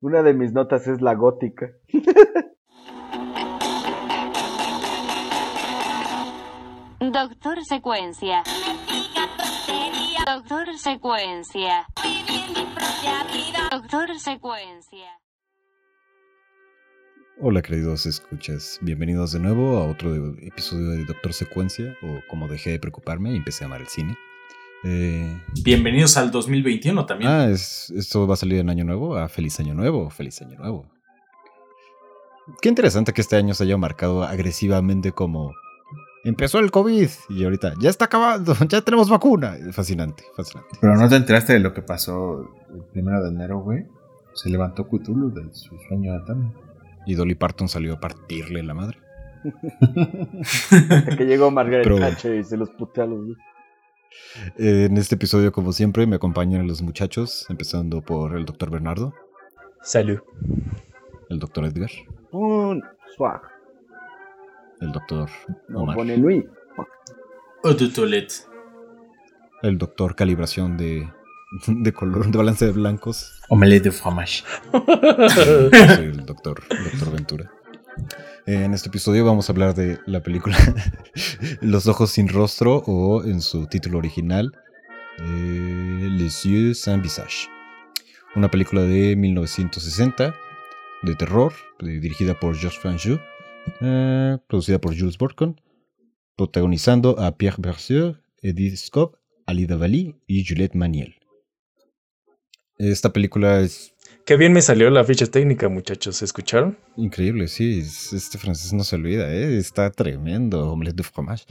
[0.00, 1.72] Una de mis notas es la gótica.
[7.00, 8.44] Doctor Secuencia.
[10.24, 11.84] Doctor Secuencia.
[13.72, 15.08] Doctor Secuencia.
[17.40, 22.70] Hola queridos escuchas, bienvenidos de nuevo a otro episodio de Doctor Secuencia, o como dejé
[22.70, 24.16] de preocuparme y empecé a amar el cine.
[24.84, 27.30] Eh, bienvenidos al 2021 también.
[27.30, 29.16] Ah, esto va a salir en Año Nuevo.
[29.16, 30.86] Ah, feliz Año Nuevo, feliz Año Nuevo.
[32.62, 35.52] Qué interesante que este año se haya marcado agresivamente como
[36.24, 39.56] empezó el COVID y ahorita ya está acabando, ya tenemos vacuna.
[39.72, 40.76] Fascinante, fascinante.
[40.80, 42.40] Pero no te enteraste de lo que pasó
[42.72, 43.84] el primero de enero, güey.
[44.34, 46.52] Se levantó Cthulhu de su sueño de Tami.
[47.06, 48.98] Y Dolly Parton salió a partirle la madre.
[50.70, 53.24] Hasta que llegó Margaret Thatcher y se los puteó a los
[54.56, 59.14] En este episodio, como siempre, me acompañan los muchachos, empezando por el doctor Bernardo.
[59.82, 60.18] Salud.
[61.28, 61.90] El doctor Edgar.
[62.30, 62.82] Un
[63.16, 63.42] swag.
[64.80, 65.28] El doctor
[65.74, 65.96] Omar.
[65.96, 66.44] pone Luis.
[69.62, 71.08] El doctor Calibración de,
[71.66, 73.40] de color, de balance de blancos.
[73.48, 74.44] Omelette de fromage.
[74.72, 77.57] Soy el doctor, doctor Ventura.
[78.46, 80.56] En este episodio vamos a hablar de la película
[81.60, 84.52] Los ojos sin rostro o en su título original
[85.18, 87.48] eh, Les yeux sans visage.
[88.36, 90.34] Una película de 1960
[91.02, 93.18] de terror dirigida por Georges Franju
[93.80, 95.60] eh, producida por Jules Borcon,
[96.36, 101.16] protagonizando a Pierre Bercier, Edith Scott, Alida Valli y Juliette Maniel.
[102.76, 103.94] Esta película es...
[104.28, 106.20] Qué bien me salió la ficha técnica, muchachos.
[106.20, 106.76] ¿Escucharon?
[106.98, 107.78] Increíble, sí.
[107.80, 109.56] Este francés no se olvida, ¿eh?
[109.56, 110.70] Está tremendo.
[110.70, 111.46] Omelette de fromage.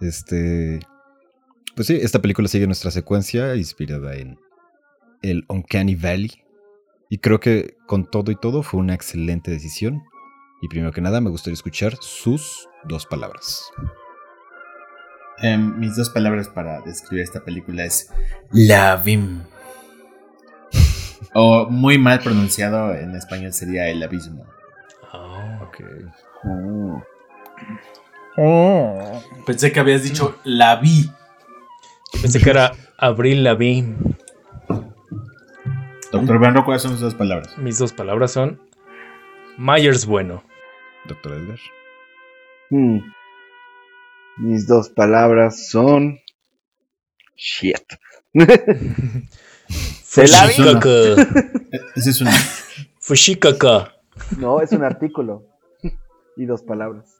[0.00, 0.80] Este...
[1.76, 4.38] Pues sí, esta película sigue nuestra secuencia inspirada en
[5.20, 6.42] el Uncanny Valley.
[7.10, 10.02] Y creo que con todo y todo fue una excelente decisión.
[10.62, 13.62] Y primero que nada me gustaría escuchar sus dos palabras.
[15.42, 18.08] Em, mis dos palabras para describir esta película es
[18.52, 19.42] La Vim.
[21.34, 24.46] o muy mal pronunciado en español sería el abismo.
[25.12, 25.80] Oh, ok.
[28.38, 29.22] Oh.
[29.46, 31.10] Pensé que habías dicho la vi.
[32.20, 33.84] Pensé que era Abril la vi.
[36.10, 37.56] Doctor Benro, ¿cuáles son sus dos palabras?
[37.58, 38.60] Mis dos palabras son
[39.56, 40.42] Myers bueno
[41.04, 41.58] doctor Edgar?
[42.70, 42.98] Hmm.
[44.38, 46.18] Mis dos palabras son.
[47.36, 47.82] Shit.
[50.12, 50.52] Se la vi.
[51.96, 52.28] Ese es un.
[53.00, 53.94] Fushikaka.
[54.36, 55.46] No, es un artículo.
[56.36, 57.16] Y dos palabras.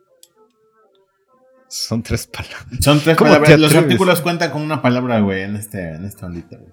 [1.68, 2.66] Son tres palabras.
[2.80, 3.58] Son tres palabras.
[3.58, 6.72] Los artículos cuentan con una palabra, güey, en este, en esta ondita, güey.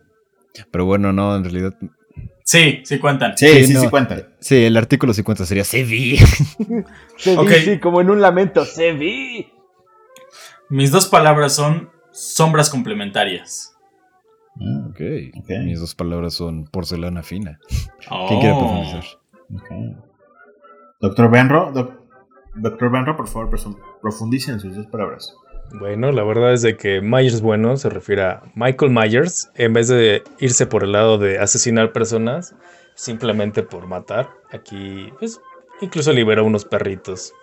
[0.69, 1.73] Pero bueno, no, en realidad
[2.43, 3.37] Sí, sí cuentan.
[3.37, 4.27] Sí, sí, sí, cuentan.
[4.41, 6.17] Sí, el artículo 50 sería se vi.
[7.17, 9.49] se vi, sí, como en un lamento, se vi.
[10.67, 13.68] Mis dos palabras son sombras complementarias.
[14.61, 15.31] Ah, okay.
[15.63, 17.59] Mis dos palabras son porcelana fina.
[18.27, 18.59] ¿Quién quiere oh.
[18.59, 19.03] profundizar?
[20.99, 21.71] Doctor Benro,
[22.55, 23.49] doctor Benro, por favor,
[24.01, 25.33] profundice en sus dos palabras.
[25.79, 29.87] Bueno, la verdad es de que Myers bueno se refiere a Michael Myers, en vez
[29.87, 32.55] de irse por el lado de asesinar personas,
[32.95, 34.29] simplemente por matar.
[34.51, 35.39] Aquí, pues,
[35.79, 37.33] incluso libera unos perritos.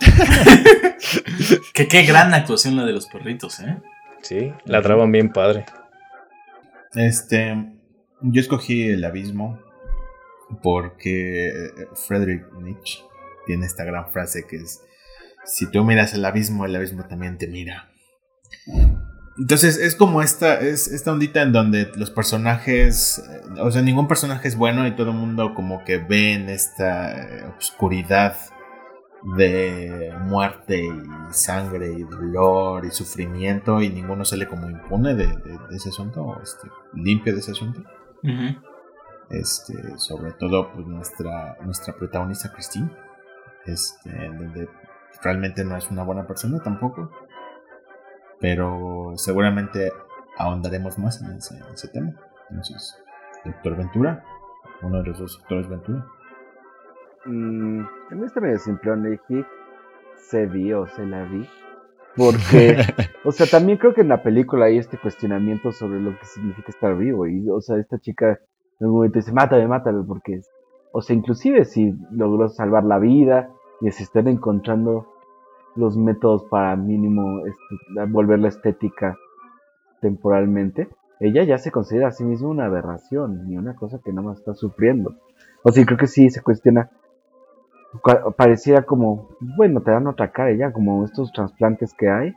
[1.74, 3.78] que qué gran actuación la de los perritos, ¿eh?
[4.22, 5.64] Sí, la traban bien padre.
[6.94, 7.72] Este,
[8.20, 9.58] yo escogí el abismo
[10.62, 13.00] porque Frederick Nietzsche
[13.46, 14.82] tiene esta gran frase que es
[15.44, 17.90] si tú miras el abismo, el abismo también te mira.
[19.38, 24.06] Entonces es como esta, es esta ondita en donde los personajes, eh, o sea, ningún
[24.06, 28.36] personaje es bueno y todo el mundo como que ve en esta eh, oscuridad
[29.22, 35.38] de muerte y sangre y dolor y sufrimiento y ninguno sale como impune de,
[35.72, 37.82] ese asunto, este, limpio de ese asunto.
[39.28, 42.90] Este, sobre todo pues nuestra, nuestra protagonista Christine,
[43.66, 44.68] este, donde
[45.22, 47.10] realmente no es una buena persona tampoco.
[48.40, 49.92] Pero seguramente
[50.38, 52.14] ahondaremos más en ese, tema.
[52.48, 52.98] Entonces,
[53.44, 54.24] Doctor Ventura,
[54.82, 56.06] uno de los dos doctores Ventura.
[57.26, 57.80] Mm,
[58.10, 59.46] en este medio simple dije
[60.16, 61.46] se vio, se la vi.
[62.16, 62.76] Porque,
[63.24, 66.70] o sea, también creo que en la película hay este cuestionamiento sobre lo que significa
[66.70, 67.26] estar vivo.
[67.26, 68.38] Y, o sea, esta chica
[68.78, 70.40] en un momento dice, mátame, mátalo, porque,
[70.92, 73.50] o sea, inclusive si logró salvar la vida
[73.80, 75.06] y se están encontrando
[75.76, 79.16] los métodos para mínimo este, volver la estética
[80.00, 80.88] temporalmente.
[81.20, 84.38] ella ya se considera a sí misma una aberración y una cosa que nada más
[84.38, 85.14] está sufriendo.
[85.62, 86.90] O sea, creo que sí se cuestiona.
[88.36, 92.34] Pareciera como, bueno, te dan otra cara ya, como estos trasplantes que hay,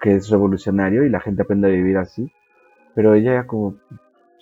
[0.00, 2.32] que es revolucionario y la gente aprende a vivir así.
[2.94, 3.76] Pero ella ya como,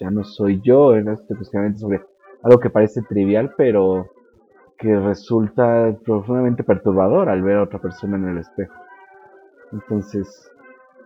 [0.01, 2.03] ya no soy yo, en este cuestionamiento sobre
[2.43, 4.09] algo que parece trivial, pero
[4.79, 8.75] que resulta profundamente perturbador al ver a otra persona en el espejo.
[9.73, 10.51] Entonces,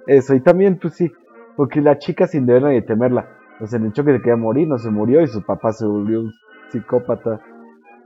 [0.07, 1.13] eso, y también, pues sí,
[1.57, 3.27] porque la chica sin deberla ni temerla,
[3.61, 5.43] o sea, en el choque de que iba a morir, no se murió y su
[5.43, 6.33] papá se volvió un
[6.69, 7.41] psicópata,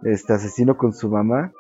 [0.04, 1.52] este asesino con su mamá.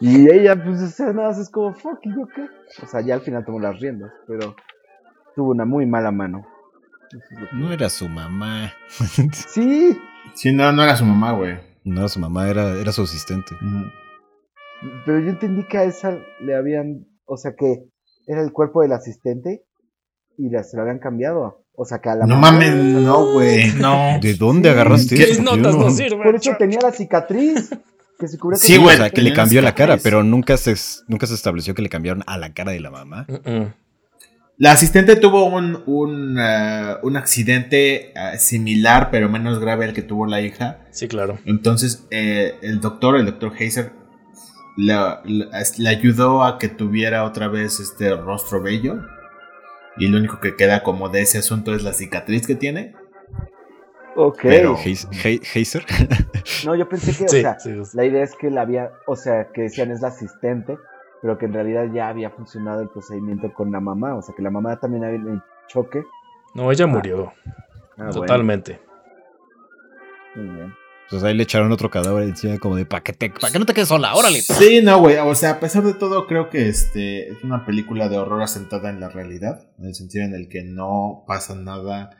[0.00, 2.46] Y ella, pues, o sea, nada más es como, fuck, ¿y yo qué?
[2.82, 4.56] O sea, ya al final tomó las riendas, pero
[5.34, 6.46] tuvo una muy mala mano.
[7.10, 8.72] Es No era su mamá.
[9.32, 9.96] Sí,
[10.32, 11.58] Sí, no, no era su mamá, güey.
[11.84, 13.54] No era su mamá, era, era su asistente.
[15.04, 17.84] Pero yo entendí que a esa le habían, o sea, que
[18.26, 19.64] era el cuerpo del asistente
[20.38, 21.63] y la, se lo habían cambiado.
[21.76, 23.72] O sea, que a la No mamá- mames, no, güey.
[23.80, 24.18] No.
[24.20, 25.32] ¿De dónde agarraste ¿Qué eso?
[25.32, 26.22] Mis notas no no- sirven.
[26.22, 27.70] Por eso tenía la cicatriz.
[28.18, 30.56] Que se cubría Sí, Sí, güey, o sea, que le cambió la cara, pero nunca
[30.56, 30.74] se,
[31.08, 33.26] nunca se estableció que le cambiaron a la cara de la mamá.
[34.56, 40.02] La asistente tuvo un, un, eh, un accidente eh, similar, pero menos grave al que
[40.02, 40.78] tuvo la hija.
[40.92, 41.40] Sí, claro.
[41.44, 43.90] Entonces, eh, el doctor, el doctor Heiser,
[44.76, 49.00] le ayudó a que tuviera otra vez este rostro bello.
[49.96, 52.94] Y lo único que queda como de ese asunto es la cicatriz que tiene.
[54.16, 54.38] Ok.
[54.42, 55.84] Pero- Heiser.
[56.64, 57.96] No, yo pensé que, Sí, o sea, sí, sí.
[57.96, 60.76] la idea es que la había, o sea, que decían es la asistente,
[61.22, 64.14] pero que en realidad ya había funcionado el procedimiento con la mamá.
[64.16, 66.04] O sea, que la mamá también había en choque.
[66.54, 67.32] No, ella murió.
[67.46, 67.52] Ah,
[67.96, 68.80] bueno, totalmente.
[70.34, 70.74] muy bien.
[71.04, 73.66] Entonces ahí le echaron otro cadáver encima como de, ¿para que, te, pa' que no
[73.66, 74.14] te quedes sola?
[74.14, 74.40] ¡Órale!
[74.40, 75.16] Sí, no, güey.
[75.18, 78.90] O sea, a pesar de todo, creo que este es una película de horror asentada
[78.90, 79.68] en la realidad.
[79.78, 82.10] En el sentido en el que no pasa nada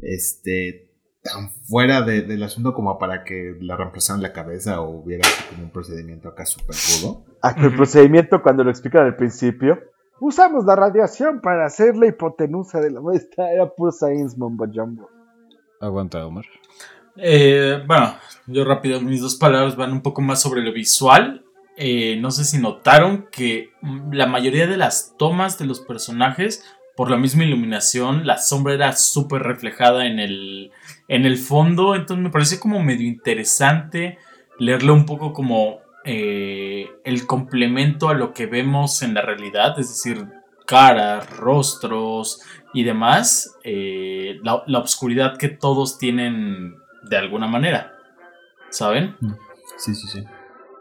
[0.00, 0.90] este
[1.22, 5.42] tan fuera de- del asunto como para que la reemplazaran la cabeza o hubiera así
[5.50, 7.24] como un procedimiento acá súper rudo.
[7.42, 9.78] Ah, el procedimiento cuando lo explican al principio.
[10.20, 13.50] Usamos la radiación para hacer la hipotenusa de la muestra.
[13.52, 15.08] Era puro science mumbo jumbo.
[15.80, 16.44] Aguanta, Omar.
[17.18, 18.16] Eh, bueno,
[18.46, 21.44] yo rápido, mis dos palabras van un poco más sobre lo visual.
[21.76, 26.64] Eh, no sé si notaron que mm, la mayoría de las tomas de los personajes,
[26.96, 30.70] por la misma iluminación, la sombra era súper reflejada en el,
[31.08, 31.94] en el fondo.
[31.94, 34.18] Entonces me parece como medio interesante
[34.58, 39.88] leerlo un poco como eh, el complemento a lo que vemos en la realidad, es
[39.88, 40.24] decir,
[40.66, 42.40] caras, rostros
[42.72, 46.76] y demás, eh, la, la oscuridad que todos tienen
[47.08, 47.92] de alguna manera,
[48.70, 49.16] ¿saben?
[49.78, 50.24] Sí, sí, sí.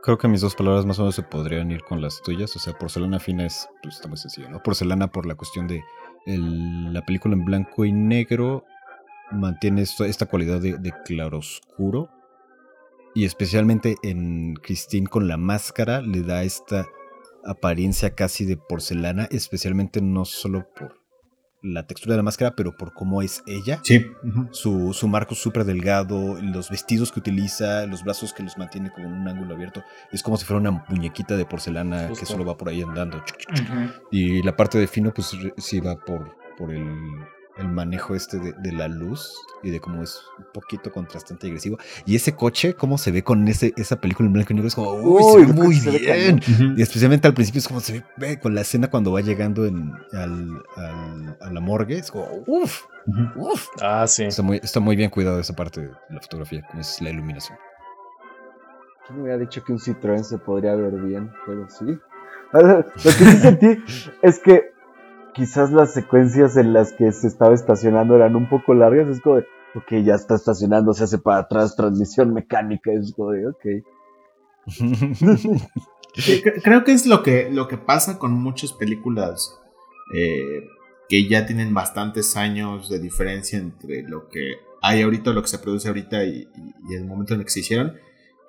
[0.03, 2.55] Creo que mis dos palabras más o menos se podrían ir con las tuyas.
[2.55, 4.61] O sea, porcelana fina es, pues está muy sencillo, ¿no?
[4.61, 5.83] Porcelana por la cuestión de
[6.27, 8.65] la película en blanco y negro
[9.31, 12.09] mantiene esta cualidad de, de claroscuro.
[13.15, 16.85] Y especialmente en Christine con la máscara le da esta
[17.45, 21.04] apariencia casi de porcelana, especialmente no solo por
[21.65, 23.79] la textura de la máscara, pero por cómo es ella.
[23.83, 24.05] Sí.
[24.51, 29.07] Su, su marco súper delgado, los vestidos que utiliza, los brazos que los mantiene como
[29.07, 29.83] en un ángulo abierto.
[30.11, 33.23] Es como si fuera una muñequita de porcelana que solo va por ahí andando.
[34.11, 36.85] Y la parte de fino, pues sí va por, por el,
[37.57, 41.51] el manejo este de, de la luz y de cómo es un poquito contrastante y
[41.51, 41.77] agresivo.
[42.05, 44.75] Y ese coche, cómo se ve con ese, esa película en blanco y negro, es
[44.75, 46.75] como, uy, se ve muy coche se ve bien.
[46.77, 49.93] Y especialmente al principio es como se ve, con la escena cuando va llegando en,
[50.13, 51.97] al, al- a la morgue.
[51.97, 52.83] Es como, uff,
[53.35, 53.67] uff.
[53.81, 54.25] Ah, sí.
[54.25, 57.57] Está muy, está muy bien cuidado esa parte de la fotografía, como es la iluminación.
[59.07, 61.31] ¿Quién me hubiera dicho que un Citroën se podría ver bien?
[61.45, 61.85] Pero sí.
[62.53, 63.77] Lo que sí sentí
[64.21, 64.71] es que
[65.35, 69.07] quizás las secuencias en las que se estaba estacionando eran un poco largas.
[69.09, 72.91] Es como de, ok, ya está estacionando, se hace para atrás, transmisión mecánica.
[72.93, 73.65] Es como de, ok.
[76.63, 79.59] Creo que es lo que, lo que pasa con muchas películas
[80.13, 80.67] eh,
[81.09, 85.59] que ya tienen bastantes años de diferencia entre lo que hay ahorita, lo que se
[85.59, 87.93] produce ahorita y, y- y el momento en el que se hicieron.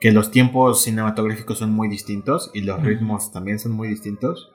[0.01, 4.53] Que los tiempos cinematográficos son muy distintos y los ritmos también son muy distintos.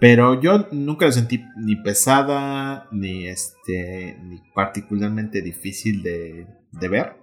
[0.00, 7.16] Pero yo nunca la sentí ni pesada ni este ni particularmente difícil de, de ver.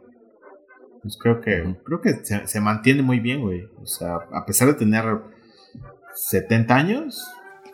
[1.02, 3.68] Pues creo que creo que se, se mantiene muy bien, güey.
[3.82, 5.04] O sea, a pesar de tener
[6.14, 7.26] 70 años,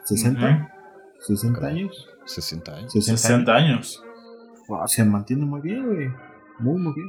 [0.06, 0.72] 60,
[1.20, 2.94] 60 años, 60 años.
[2.94, 4.04] 60, 60 años.
[4.66, 4.88] Fuck.
[4.88, 6.08] se mantiene muy bien, güey.
[6.60, 7.08] Muy muy bien.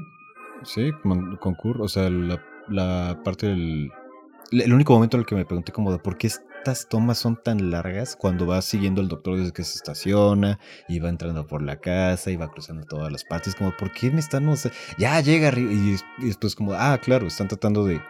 [0.64, 1.82] Sí, con, concurre.
[1.82, 3.90] O sea, la, la parte del,
[4.50, 6.28] el único momento en el que me pregunté como de por qué
[6.64, 10.98] estas tomas son tan largas cuando va siguiendo al doctor desde que se estaciona y
[10.98, 14.18] va entrando por la casa y va cruzando todas las partes, como por qué me
[14.20, 17.84] están, no sé, ya llega arriba y, des- y después como, ah, claro, están tratando
[17.84, 18.00] de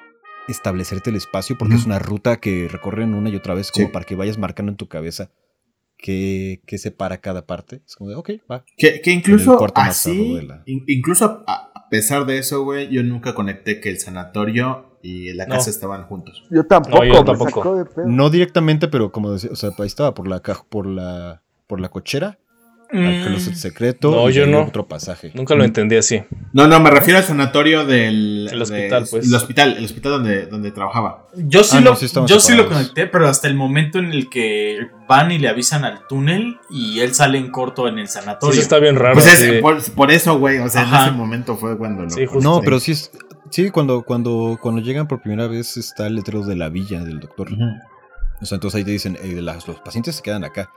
[0.46, 3.92] establecerte el espacio porque es una ruta que recorren una y otra vez como Sí.
[3.92, 5.32] para que vayas marcando en tu cabeza
[5.98, 7.82] qué, qué separa cada parte.
[7.84, 8.64] Es como de, ok, va.
[8.76, 13.02] Que, que incluso así, de la- in- incluso a, a pesar de eso, güey, yo
[13.02, 15.56] nunca conecté que el sanatorio y la No.
[15.56, 16.44] casa estaban juntos.
[16.50, 17.50] Yo tampoco, No, yo me tampoco.
[17.62, 18.06] sacó de pedo.
[18.06, 21.78] No directamente, pero como decía, o sea, ahí estaba por la caja, por la, por
[21.80, 22.38] la cochera,
[22.92, 24.10] al closet Mm, secreto.
[24.12, 24.62] No, yo no.
[24.62, 25.32] Otro pasaje.
[25.34, 26.22] Nunca lo entendí así.
[26.52, 29.26] No, no, me refiero al sanatorio del El hospital, de- pues.
[29.26, 31.26] El hospital, el hospital donde, donde trabajaba.
[31.34, 34.12] Yo sí, Ah, no, lo, sí yo sí lo conecté, pero hasta el momento en
[34.12, 38.06] el que van y le avisan al túnel y él sale en corto en el
[38.06, 38.52] Sí, sanatorio.
[38.52, 39.14] eso está bien raro.
[39.14, 39.60] Pues es, sí.
[39.60, 41.02] por, por eso, güey, o sea, Ajá.
[41.02, 42.48] en ese momento fue cuando lo Sí, justo.
[42.48, 43.10] No, pero sí es.
[43.50, 47.20] Sí, cuando, cuando, cuando llegan por primera vez está el letrero de la villa del
[47.20, 47.48] doctor.
[48.40, 50.70] O sea, entonces ahí te dicen, eh, las- los pacientes se quedan acá.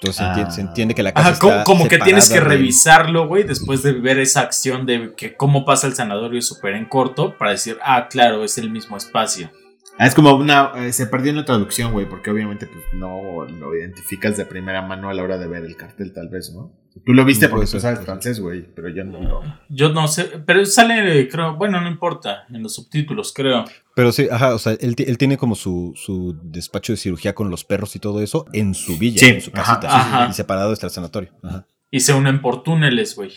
[0.00, 0.28] Entonces se, Ah.
[0.30, 3.82] entiende, se entiende que la casa Ajá, está como que tienes que revisarlo, güey, después
[3.82, 7.78] de ver esa acción de que cómo pasa el sanatorio súper en corto para decir,
[7.84, 9.50] ah, claro, es el mismo espacio.
[9.98, 10.72] Ah, es como una.
[10.76, 14.82] eh, se perdió en la traducción, güey, porque obviamente pues, no lo identificas de primera
[14.82, 16.72] mano a la hora de ver el cartel, tal vez, ¿no?
[17.06, 19.40] Tú lo viste No porque puede tú sabes puede francés, güey, pero yo no lo.
[19.70, 23.64] Yo no sé, pero sale, creo, bueno, no importa, en los subtítulos, creo.
[23.94, 27.50] Pero sí, ajá, o sea, él, él tiene como su, su despacho de cirugía con
[27.50, 29.96] los perros y todo eso en su villa, Sí, en su ajá, casita.
[30.00, 30.28] ajá.
[30.30, 31.30] Y separado está el sanatorio.
[31.42, 33.32] Ajá, Y se unen por túneles, güey.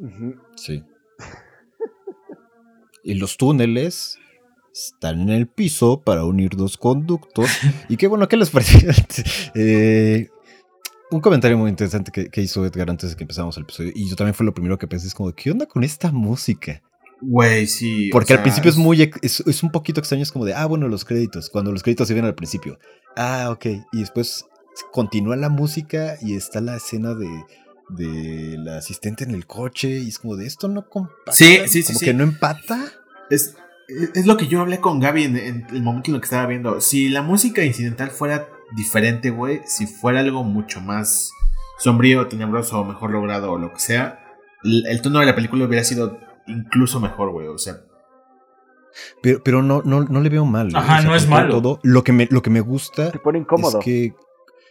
[0.00, 0.36] Ujú.
[0.56, 0.82] sí.
[3.04, 4.18] y los túneles
[4.72, 7.50] están en el piso para unir dos conductos.
[7.88, 8.90] y qué bueno, ¿qué les pareció?
[9.54, 10.28] Eh,
[11.10, 13.92] un comentario muy interesante que, que hizo Edgar antes de que empezáramos el episodio.
[13.94, 16.82] Y yo también fue lo primero que pensé, es como, ¿qué onda con esta música?
[17.20, 18.10] Güey, sí.
[18.12, 20.66] Porque sea, al principio es muy, es, es un poquito extraño, es como de, ah,
[20.66, 22.78] bueno, los créditos, cuando los créditos se vienen al principio.
[23.16, 23.66] Ah, ok.
[23.92, 24.46] Y después
[24.92, 27.28] continúa la música y está la escena de,
[27.88, 31.32] de la asistente en el coche y es como de, esto no compata.
[31.32, 32.04] Sí, sí, sí, Como sí.
[32.04, 32.92] que no empata.
[33.30, 33.56] Es,
[34.14, 36.46] es lo que yo hablé con Gaby en, en el momento en el que estaba
[36.46, 36.80] viendo.
[36.80, 41.32] Si la música incidental fuera diferente, güey, si fuera algo mucho más
[41.78, 44.20] sombrío, tenebroso o mejor logrado o lo que sea,
[44.64, 47.46] el, el tono de la película hubiera sido incluso mejor, güey.
[47.48, 47.80] O sea,
[49.22, 50.70] Pero, pero no, no, no le veo mal.
[50.74, 51.54] Ajá, no es malo.
[51.54, 53.78] Todo, lo, que me, lo que me gusta Te pone incómodo.
[53.78, 54.14] es que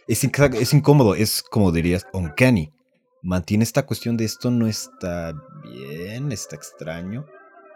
[0.06, 2.72] es, es incómodo, es como dirías, uncanny.
[3.22, 7.26] Mantiene esta cuestión de esto no está bien, está extraño.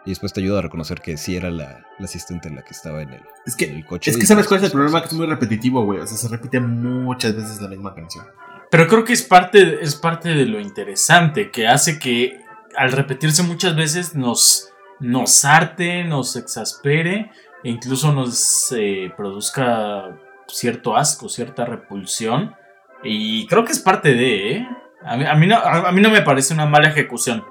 [0.05, 3.01] Y después te ayuda a reconocer que sí era la, la asistente la que estaba
[3.01, 4.11] en el, es que, en el coche.
[4.11, 5.99] es que sabes cuál es el problema, que es muy repetitivo, güey.
[5.99, 8.25] O sea, se repite muchas veces la misma canción.
[8.69, 12.39] Pero creo que es parte, es parte de lo interesante, que hace que
[12.75, 17.31] al repetirse muchas veces nos, nos arte, nos exaspere
[17.63, 22.55] e incluso nos eh, produzca cierto asco, cierta repulsión.
[23.03, 24.67] Y creo que es parte de, ¿eh?
[25.05, 27.43] A mí, a mí no, a, a mí no me parece una mala ejecución.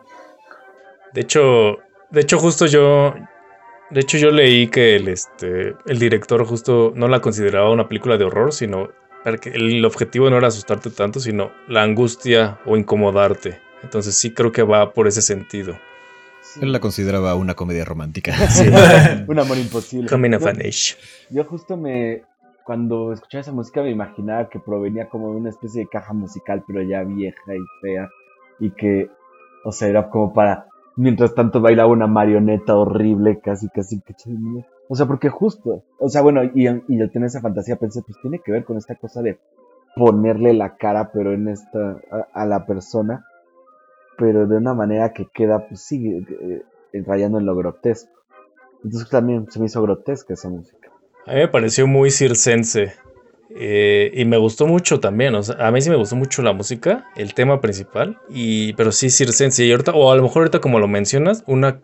[1.13, 1.79] De hecho,
[2.13, 3.15] de hecho, justo yo.
[3.91, 8.17] De hecho, yo leí que el, este, el director justo no la consideraba una película
[8.17, 8.89] de horror, sino
[9.41, 13.61] que el objetivo no era asustarte tanto, sino la angustia o incomodarte.
[13.83, 15.77] Entonces sí creo que va por ese sentido.
[16.41, 16.61] Sí.
[16.63, 18.33] Él la consideraba una comedia romántica.
[18.51, 18.69] Sí,
[19.27, 20.09] un amor imposible.
[20.09, 20.97] Coming of age.
[21.31, 22.23] Yo justo me,
[22.65, 26.65] cuando escuchaba esa música me imaginaba que provenía como de una especie de caja musical,
[26.67, 28.09] pero ya vieja y fea.
[28.59, 29.09] Y que,
[29.65, 34.15] o sea, era como para, mientras tanto bailaba una marioneta horrible, casi, casi que.
[34.89, 38.19] O sea, porque justo, o sea, bueno, y, y al tener esa fantasía pensé, pues
[38.21, 39.39] tiene que ver con esta cosa de
[39.97, 43.27] ponerle la cara, pero en esta, a, a la persona,
[44.19, 48.13] pero de una manera que queda, pues sí, eh, eh, rayando en lo grotesco.
[48.85, 50.91] Entonces también se me hizo grotesca esa música.
[51.27, 52.95] A mí me pareció muy circense.
[53.57, 55.35] Eh, y me gustó mucho también.
[55.35, 58.19] O sea, a mí sí me gustó mucho la música, el tema principal.
[58.29, 59.65] Y, pero sí circense.
[59.65, 61.81] Y ahorita, o a lo mejor ahorita como lo mencionas, una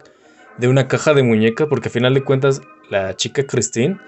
[0.58, 2.60] de una caja de muñeca, porque a final de cuentas
[2.90, 3.98] la chica Christine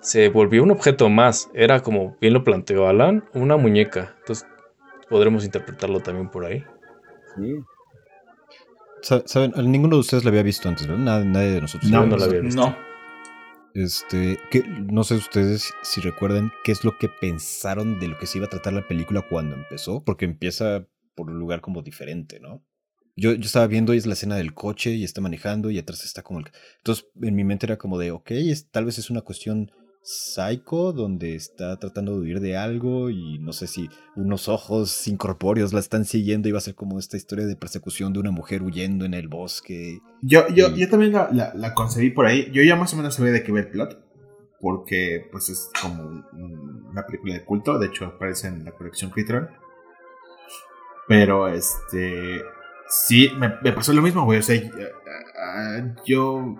[0.00, 1.50] se volvió un objeto más.
[1.54, 4.14] Era como bien lo planteó Alan, una muñeca.
[4.20, 4.46] Entonces
[5.10, 6.64] podremos interpretarlo también por ahí.
[7.36, 7.56] Sí.
[9.02, 11.02] Sa- Saben, a ninguno de ustedes la había visto antes, ¿verdad?
[11.02, 11.90] Nadie, nadie de nosotros.
[11.90, 12.60] No, la no la había visto.
[12.60, 12.87] No.
[13.78, 18.26] Este, que, no sé ustedes si recuerdan qué es lo que pensaron de lo que
[18.26, 22.40] se iba a tratar la película cuando empezó, porque empieza por un lugar como diferente,
[22.40, 22.64] ¿no?
[23.14, 26.04] Yo, yo estaba viendo y es la escena del coche y está manejando y atrás
[26.04, 26.46] está como el...
[26.78, 29.70] Entonces en mi mente era como de, ok, es, tal vez es una cuestión
[30.02, 35.72] psycho donde está tratando de huir de algo y no sé si unos ojos incorpóreos
[35.72, 38.62] la están siguiendo y va a ser como esta historia de persecución de una mujer
[38.62, 39.98] huyendo en el bosque.
[40.22, 42.50] Yo, yo, yo también la, la, la concebí por ahí.
[42.52, 44.04] Yo ya más o menos sabía de qué ver el plot.
[44.60, 49.10] porque pues es como un- una película de culto, de hecho aparece en la colección
[49.10, 49.48] Criterion.
[51.06, 52.42] Pero este
[52.88, 54.60] sí me, me pasó lo mismo, güey, o sea,
[56.04, 56.56] yo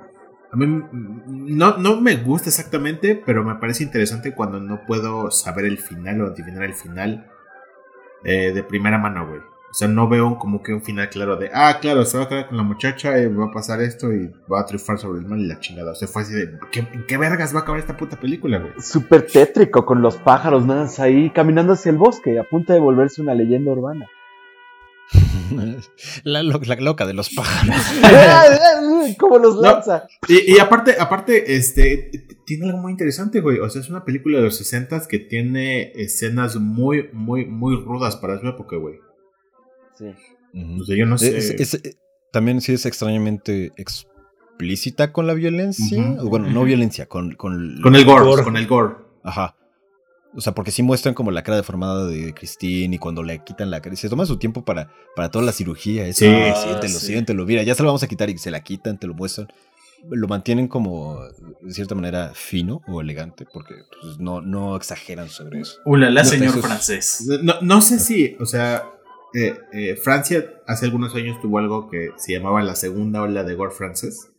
[0.50, 5.30] a mí mm, no, no me gusta exactamente, pero me parece interesante cuando no puedo
[5.30, 7.30] saber el final o adivinar el final
[8.24, 9.40] eh, de primera mano, güey.
[9.70, 12.28] O sea, no veo como que un final claro de, ah, claro, se va a
[12.28, 15.40] quedar con la muchacha va a pasar esto y va a triunfar sobre el mal
[15.40, 15.92] y la chingada.
[15.92, 18.58] O sea, fue así de, ¿qué, ¿en qué vergas va a acabar esta puta película,
[18.58, 18.72] güey?
[18.78, 23.20] Súper tétrico con los pájaros nada ahí caminando hacia el bosque, a punto de volverse
[23.20, 24.06] una leyenda urbana.
[26.24, 27.76] la, lo- la loca de los pájaros.
[29.18, 30.06] ¿Cómo los lanza?
[30.28, 32.10] Y, y aparte, aparte, este,
[32.46, 33.58] tiene algo muy interesante, güey.
[33.58, 38.16] O sea, es una película de los 60 que tiene escenas muy, muy, muy rudas
[38.16, 38.96] para su época, güey.
[39.96, 40.06] Sí.
[40.54, 40.82] Ujú.
[40.82, 41.36] O sea, yo no sé.
[41.38, 41.96] Es- es- eh,
[42.32, 46.16] también sí es extrañamente explícita con la violencia.
[46.22, 48.42] Bueno, no violencia, con, con, con el gore, gore.
[48.44, 48.94] con el gore.
[49.24, 49.56] Ajá.
[50.34, 53.70] O sea, porque sí muestran como la cara deformada de Christine y cuando le quitan
[53.70, 53.94] la cara.
[53.94, 56.06] y Se toma su tiempo para, para toda la cirugía.
[56.06, 56.26] Es, Sí.
[56.26, 57.06] "Ah, Ah, siéntelo, sí.
[57.06, 57.46] siéntelo.
[57.46, 59.48] Mira, ya se lo vamos a quitar y se la quitan, te lo muestran.
[60.10, 61.18] Lo mantienen como,
[61.62, 65.80] de cierta manera, fino o elegante, porque pues, no, no exageran sobre eso.
[65.86, 67.24] Ulala, No, señor eso francés.
[67.42, 68.84] No, no sé si, o sea,
[69.34, 73.54] eh, eh, Francia hace algunos años tuvo algo que se llamaba la segunda ola de
[73.54, 74.30] gore francés.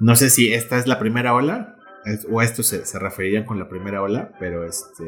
[0.00, 1.75] No sé si esta es la primera ola
[2.06, 5.04] es- o esto se, se referirían con la primera ola, pero este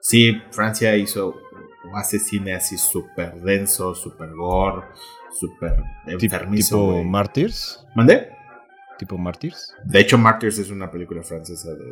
[0.00, 1.34] sí, Francia hizo
[1.90, 4.86] o hace cine así súper denso, súper gore,
[5.38, 6.76] súper enfermizo.
[6.76, 7.04] tipo.
[7.04, 7.84] Martyrs.
[7.94, 8.30] ¿Mandé?
[8.98, 9.74] Tipo Martyrs.
[9.84, 11.84] De hecho, Martyrs es una película francesa de,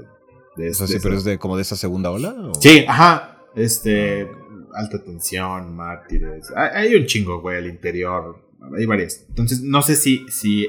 [0.56, 2.30] de, O sea, de sí, esa- pero es de como de esa segunda ola.
[2.30, 2.54] ¿o?
[2.60, 3.38] Sí, ajá.
[3.54, 4.28] Este.
[4.74, 6.52] Alta tensión, mártires.
[6.54, 8.44] Hay, hay un chingo, güey, al interior.
[8.76, 9.24] Hay varias.
[9.28, 10.66] Entonces, no sé si, si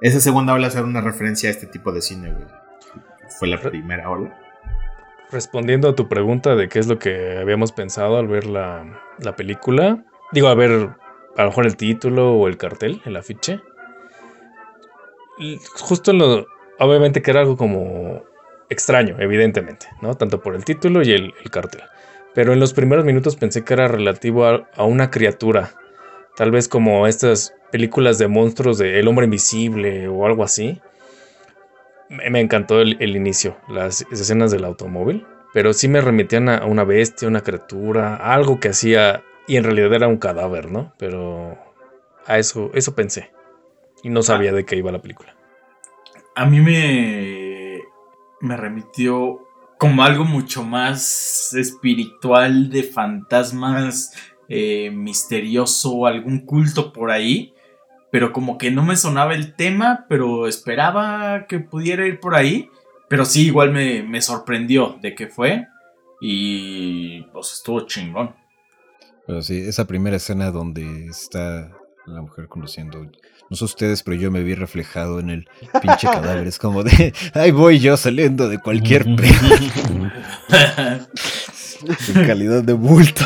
[0.00, 2.46] esa segunda ola será una referencia a este tipo de cine, güey.
[3.40, 4.38] Fue la primera ola.
[5.30, 9.34] Respondiendo a tu pregunta de qué es lo que habíamos pensado al ver la, la
[9.34, 10.90] película, digo, a ver
[11.38, 13.62] a lo mejor el título o el cartel, el afiche.
[15.78, 16.44] Justo lo,
[16.78, 18.24] obviamente que era algo como
[18.68, 20.14] extraño, evidentemente, ¿no?
[20.16, 21.80] Tanto por el título y el, el cartel.
[22.34, 25.70] Pero en los primeros minutos pensé que era relativo a, a una criatura,
[26.36, 30.82] tal vez como estas películas de monstruos de El hombre invisible o algo así.
[32.10, 36.84] Me, encantó el, el inicio, las escenas del automóvil, pero sí me remitían a una
[36.84, 40.92] bestia, una criatura, algo que hacía y en realidad era un cadáver, ¿no?
[40.98, 41.56] Pero
[42.26, 43.30] a eso, eso pensé
[44.02, 45.34] y no sabía de qué iba la película.
[46.34, 47.80] A mí me,
[48.40, 49.46] me remitió
[49.78, 54.12] como algo mucho más espiritual de fantasmas,
[54.48, 57.54] eh, misterioso, algún culto por ahí.
[58.10, 62.68] Pero como que no me sonaba el tema, pero esperaba que pudiera ir por ahí.
[63.08, 65.66] Pero sí, igual me, me sorprendió de que fue.
[66.20, 68.34] Y pues estuvo chingón.
[69.26, 71.70] Pero sí, esa primera escena donde está
[72.06, 73.06] la mujer conociendo.
[73.48, 75.48] No sé ustedes, pero yo me vi reflejado en el
[75.80, 76.46] pinche cadáver.
[76.46, 77.12] Es como de.
[77.34, 79.20] Ahí voy yo saliendo de cualquier en
[82.26, 83.24] calidad de bulto.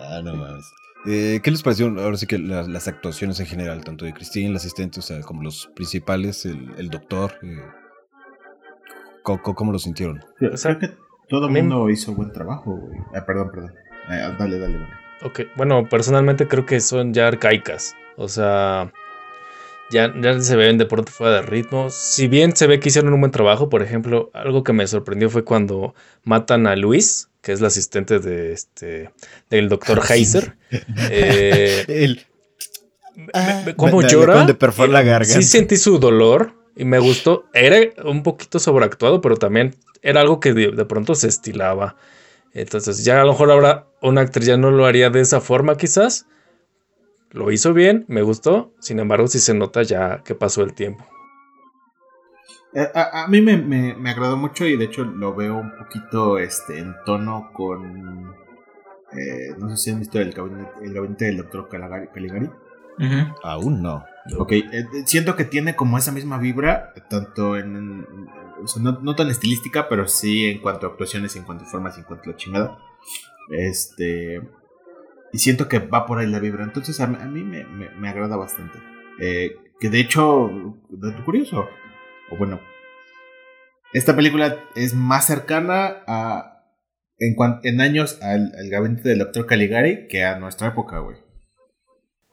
[0.00, 0.64] ah, no mames.
[1.06, 4.50] Eh, ¿Qué les pareció ahora sí que la- las actuaciones en general, tanto de Christine,
[4.50, 7.34] la asistente, o sea, como los principales, el, el doctor?
[7.42, 7.60] eh,
[9.22, 10.20] ¿cómo, lo sintieron?
[10.52, 12.98] O sea, creo que todo el mundo hizo buen trabajo, güey.
[13.14, 13.74] Ah, perdón, perdón.
[14.10, 14.88] Eh, dale, dale, dale.
[15.22, 17.94] Ok, bueno, personalmente creo que son ya arcaicas.
[18.16, 18.92] O sea,
[19.90, 21.90] ya, ya se ven de pronto fuera de ritmo.
[21.90, 25.28] Si bien se ve que hicieron un buen trabajo, por ejemplo, algo que me sorprendió
[25.28, 29.10] fue cuando matan a Luis, que es la asistente de este
[29.50, 30.56] del doctor Heiser.
[31.10, 32.26] Eh, El,
[33.16, 34.34] me- ¿Cómo llora?
[34.88, 35.42] la garganta.
[35.42, 37.46] Sí sentí su dolor y me gustó.
[37.54, 41.96] Era un poquito sobreactuado, pero también era algo que de, de pronto se estilaba.
[42.54, 45.76] Entonces ya a lo mejor ahora una actriz ya no lo haría de esa forma
[45.76, 46.26] quizás.
[47.30, 48.72] Lo hizo bien, me gustó.
[48.80, 51.06] Sin embargo, sí se nota ya que pasó el tiempo.
[52.74, 55.72] Eh, A, a mí me, me- me agradó mucho y de hecho lo veo un
[55.76, 58.34] poquito este, en tono con...
[59.12, 62.50] eh, no sé si han visto el gabinete, el gabinete del doctor Caligari.
[63.42, 64.04] Aún no.
[64.38, 64.64] Ok, eh,
[65.06, 67.76] siento que tiene como esa misma vibra, tanto en...
[67.76, 68.06] en-
[68.62, 71.68] o sea, no, no tan estilística, pero sí en cuanto a actuaciones, en cuanto a
[71.68, 72.78] formas, en cuanto a la chingada.
[73.50, 74.42] Este...
[75.32, 76.64] Y siento que va por ahí la vibra.
[76.64, 78.78] Entonces a mí, a mí me, me- me agrada bastante.
[79.20, 80.50] Eh, que de hecho,
[80.90, 81.66] dato curioso,
[82.30, 82.60] o bueno,
[83.92, 86.54] esta película es más cercana a...
[87.20, 91.16] En, cuan- en años al, al gabinete del doctor Caligari que a nuestra época, güey.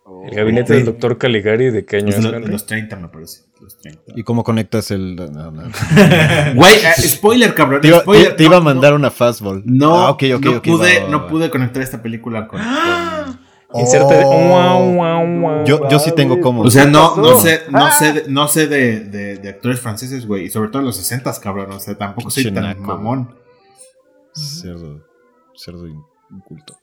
[0.05, 0.23] Oh.
[0.27, 3.45] El gabinete del doctor Caligari, ¿de qué año Los, es, los- los 30, me parece.
[3.59, 4.03] Los 30.
[4.15, 5.15] ¿Y cómo conectas el.?
[5.15, 5.63] no, no.
[6.55, 7.81] Güey, eh, spoiler, cabrón.
[7.81, 9.63] Te iba, spoiler, te- te iba a no, mandar una fastball.
[9.65, 10.17] No, Ah, no,
[10.61, 11.27] pude, va, va, no va.
[11.29, 12.59] pude conectar esta película con.
[12.61, 13.44] con- Inserte.
[13.77, 14.47] Oh.
[14.49, 15.65] Guau, guau, guau.
[15.65, 17.91] Yo- yo sí tengo como- O sea, no, no sé, no Ah.
[17.91, 20.45] sé, de, no sé de, de, de actores franceses, güey.
[20.45, 21.71] Y sobre todo en los 60, cabrón.
[21.71, 23.35] O sea, tampoco soy tan mamón.
[24.33, 25.01] Cerdo.
[25.55, 26.77] Cerdo inculto.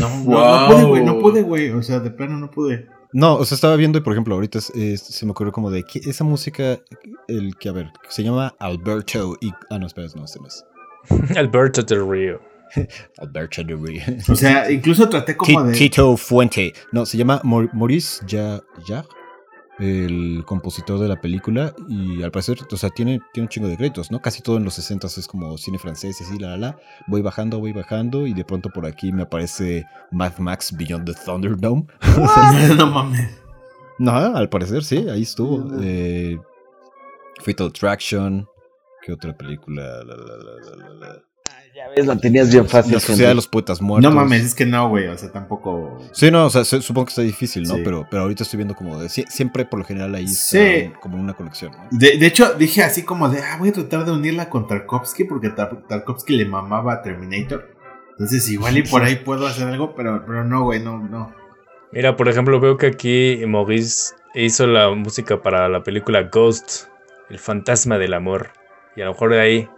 [0.00, 0.34] No, no, Wow.
[0.34, 1.04] no pude, güey.
[1.04, 1.70] No pude, güey.
[1.70, 2.88] O sea, de plano no pude.
[3.12, 5.70] No, o sea, estaba viendo y por ejemplo, ahorita es- es- se me ocurrió como
[5.70, 6.78] de que esa música,
[7.28, 9.52] el que, a ver, se llama Alberto y...
[9.68, 10.64] Ah, no, espera, no, este no es.
[11.36, 12.40] Alberto del Río.
[13.18, 14.02] Alberto de Río.
[14.28, 15.72] O sea, incluso traté como de.
[15.72, 16.72] Tito Fuente.
[16.92, 19.08] No, se llama Maurice Ja- Jarre,
[19.78, 21.74] el compositor de la película.
[21.88, 24.20] Y al parecer, o sea, tiene, tiene un chingo de créditos, ¿no?
[24.20, 26.78] Casi todo en los 60 es como cine francés y así, la, la, la.
[27.06, 28.26] Voy bajando, voy bajando.
[28.26, 31.86] Y de pronto por aquí me aparece Mad Max Beyond the Thunderdome.
[32.76, 33.30] no mames.
[33.98, 35.66] No, al parecer sí, ahí estuvo.
[35.82, 36.38] Eh,
[37.42, 38.46] Fatal Attraction.
[39.02, 39.82] ¿Qué otra película?
[40.04, 41.22] La, la, la, la, la, la.
[41.74, 42.92] Ya ves, lo tenías bien fácil.
[42.94, 44.12] La Sociedad de los Poetas Muertos.
[44.12, 45.06] No mames, es que no, güey.
[45.06, 45.98] O sea, tampoco.
[46.12, 47.76] Sí, no, o sea, se- supongo que está difícil, ¿no?
[47.76, 47.80] Sí.
[47.84, 49.08] Pero, pero ahorita estoy viendo como de.
[49.08, 50.92] sie- Siempre por lo general ahí está Sí.
[51.00, 51.88] como una conexión, ¿no?
[51.90, 55.24] De, de hecho, dije así como de, ah, voy a tratar de unirla con Tarkovsky
[55.24, 57.70] porque Tar- Tarkovsky le mamaba a Terminator.
[58.12, 61.32] Entonces, igual y por ahí puedo hacer algo, pero, pero no, güey, no, no.
[61.92, 66.88] Mira, por ejemplo, veo que aquí Maurice hizo la música para la película Ghost,
[67.30, 68.50] el fantasma del amor.
[68.96, 69.68] Y a lo mejor de ahí.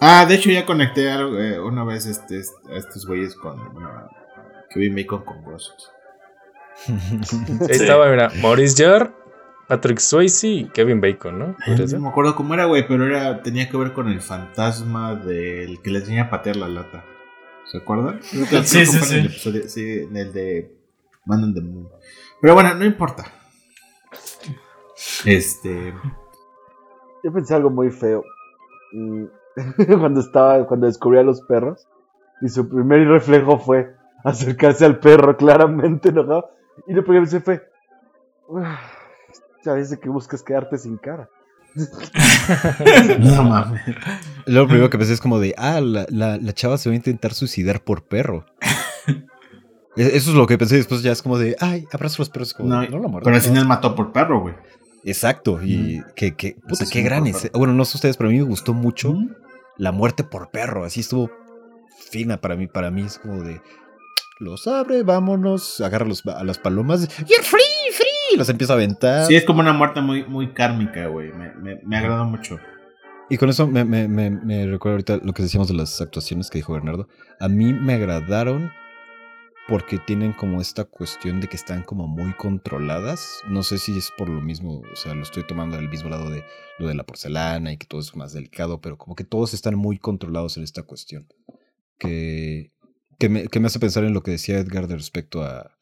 [0.00, 3.56] Ah, de hecho ya conecté algo, eh, una vez este, este- a estos güeyes con
[3.72, 4.08] bueno,
[4.70, 5.72] Kevin Bacon con Ghost.
[6.88, 7.82] Ahí Sí.
[7.82, 9.10] estaba, mira, Maurice Jarre,
[9.68, 11.56] Patrick Swayze y Kevin Bacon, ¿no?
[11.66, 15.80] No me acuerdo cómo era, güey, pero era tenía que ver con el fantasma del
[15.82, 17.04] que le enseña a patear la lata.
[17.72, 18.20] ¿Se acuerdan?
[18.64, 19.48] Sí, sí, fue en el sí.
[19.50, 20.76] episodio- sí, en el de
[21.24, 21.88] Man on the Moon.
[22.40, 23.24] Pero bueno, no importa.
[25.24, 25.92] Este.
[27.24, 28.22] Yo pensé algo muy feo.
[28.92, 29.24] Mm,
[29.98, 31.86] cuando estaba, cuando descubrí a los perros.
[32.42, 36.50] Y su primer reflejo fue acercarse al perro, claramente enojado.
[36.86, 37.68] Y lo primero que pensé fue.
[38.48, 38.66] "Uf,
[39.64, 41.28] Ya dice que buscas quedarte sin cara.
[43.18, 43.80] No mames.
[44.46, 46.96] Lo primero que pensé es como de, ah, la, la, la chava se va a
[46.96, 48.44] intentar suicidar por perro.
[49.98, 52.28] E- Eso es lo que pensé después ya es como de, ay, abrazo a los
[52.28, 52.52] perros.
[52.52, 53.48] Como, No, no, lo muerdas, pero al no".
[53.48, 54.54] final mató por perro, güey.
[55.04, 57.52] Exacto, y que, que, puta, Asesino qué gran escena.
[57.54, 59.30] Bueno, no sé ustedes, pero a mí me gustó mucho ¿Mm?
[59.78, 60.84] La muerte por perro.
[60.84, 61.30] Así estuvo
[62.10, 62.66] fina para mí.
[62.66, 63.60] Para mí es como de,
[64.38, 69.26] los abre, vámonos, agarra los- a las palomas, you're free, free, los empieza a aventar.
[69.26, 71.32] Sí, es como una muerte muy, muy kármica, güey.
[71.32, 72.58] Me, me, me agradó mucho.
[73.28, 76.48] Y con eso me, me, me, me recuerda ahorita lo que decíamos de las actuaciones
[76.48, 77.08] que dijo Bernardo.
[77.40, 78.70] A mí me agradaron
[79.68, 83.42] porque tienen como esta cuestión de que están como muy controladas.
[83.48, 86.30] No sé si es por lo mismo, o sea, lo estoy tomando del mismo lado
[86.30, 86.44] de
[86.78, 89.74] lo de la porcelana y que todo es más delicado, pero como que todos están
[89.74, 91.26] muy controlados en esta cuestión.
[91.98, 92.70] Que,
[93.18, 95.76] que, me, hace pensar en lo que decía Edgar de respecto a,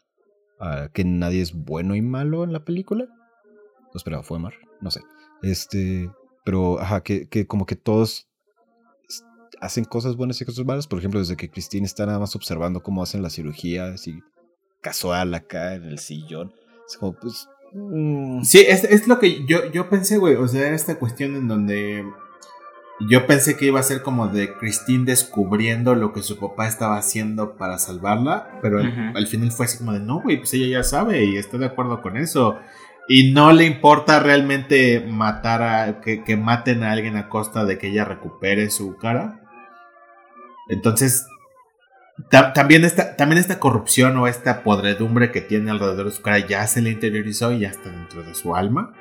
[0.61, 3.07] a que nadie es bueno y malo en la película.
[3.07, 5.03] No espera, fue Mar, no sé.
[5.43, 6.11] Este,
[6.45, 8.29] pero ajá, que, que como que todos
[9.65, 10.87] hacen cosas buenas y cosas malas.
[10.87, 14.21] Por ejemplo, desde que Christine está nada más observando cómo hacen la cirugía, así
[14.81, 16.53] casual acá en el sillón.
[16.87, 17.49] Es como, pues.
[17.73, 20.37] mm, Sí, es, es lo que yo, yo pensé, güey.
[20.37, 22.05] O sea, era esta cuestión en donde
[23.09, 26.99] yo pensé que iba a ser como de Christine descubriendo lo que su papá estaba
[26.99, 28.59] haciendo para salvarla.
[28.61, 31.37] Pero al, al final fue así como de no, güey, pues ella ya sabe y
[31.37, 32.59] está de acuerdo con eso.
[33.09, 36.01] Y no le importa realmente matar a.
[36.01, 39.41] que, que maten a alguien a costa de que ella recupere su cara.
[40.69, 41.27] Entonces.
[42.31, 46.39] ta- también, esta, también esta corrupción o esta podredumbre que tiene alrededor de su cara
[46.47, 48.95] ya se le interiorizó y ya está dentro de su alma.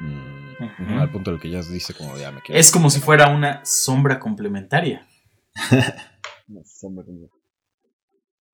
[0.00, 2.58] mm, al punto en el que ya dice como, ya me quiero.
[2.60, 5.06] Es como si fuera una sombra complementaria.
[6.64, 7.28] Sé, hombre, no.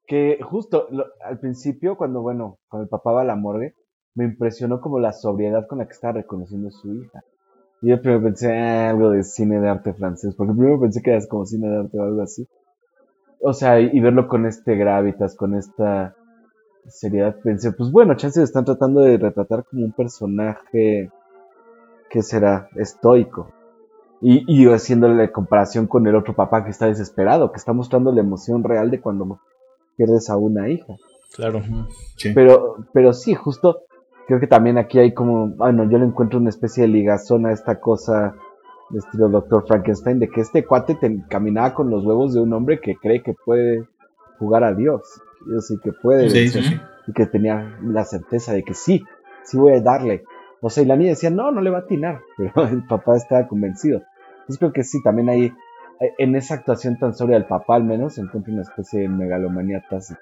[0.07, 3.75] Que justo lo- al principio, cuando, bueno, cuando el papá va a la morgue,
[4.15, 7.21] me impresionó como la sobriedad con la que estaba reconociendo a su hija.
[7.83, 11.13] Y yo primero pensé, "Ah, algo de cine de arte francés, porque primero pensé que
[11.13, 12.47] era como cine de arte o algo así.
[13.43, 16.15] O sea, y, y verlo con este gravitas, con esta
[16.89, 21.11] seriedad, pensé, pues bueno, chances están tratando de retratar como un personaje
[22.11, 23.53] que será estoico.
[24.23, 28.21] Y, y haciéndole comparación con el otro papá que está desesperado, que está mostrando la
[28.21, 29.41] emoción real de cuando
[29.97, 30.95] pierdes a una hija.
[31.35, 31.63] Claro.
[32.17, 32.33] Sí.
[32.35, 33.85] Pero, pero sí, justo
[34.31, 37.53] creo que también aquí hay como, bueno, yo le encuentro una especie de ligazón a
[37.53, 38.37] esta cosa
[38.91, 42.53] de estilo Doctor Frankenstein, de que este cuate te caminaba con los huevos de un
[42.53, 43.89] hombre que cree que puede
[44.39, 45.03] jugar a Dios.
[45.53, 46.31] Yo sí que puede.
[46.31, 46.63] Sí, vencer.
[46.63, 46.81] sí, sí.
[47.09, 49.03] y que tenía la certeza de que sí,
[49.43, 50.23] sí voy a darle.
[50.61, 53.17] O sea, y la niña decía, no, no le va a atinar, pero el papá
[53.17, 54.01] estaba convencido.
[54.43, 57.83] Entonces creo que sí, también ahí, eh, en esa actuación tan sobria del papá al
[57.83, 60.21] menos, se encuentra una especie de megalomanía tácita.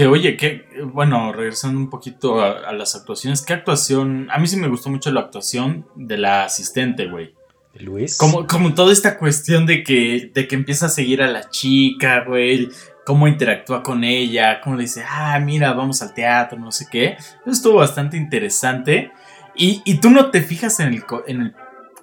[0.00, 4.28] Que oye, que bueno, regresando un poquito a, a las actuaciones, ¿qué actuación?
[4.30, 7.34] A mí sí me gustó mucho la actuación de la asistente, güey.
[7.74, 8.16] Luis.
[8.16, 12.24] Como, como toda esta cuestión de que, de que empieza a seguir a la chica,
[12.26, 12.70] güey.
[13.04, 17.18] Cómo interactúa con ella, cómo le dice, ah, mira, vamos al teatro, no sé qué.
[17.42, 19.12] Eso estuvo bastante interesante.
[19.54, 21.54] Y, y tú no te fijas en el, en el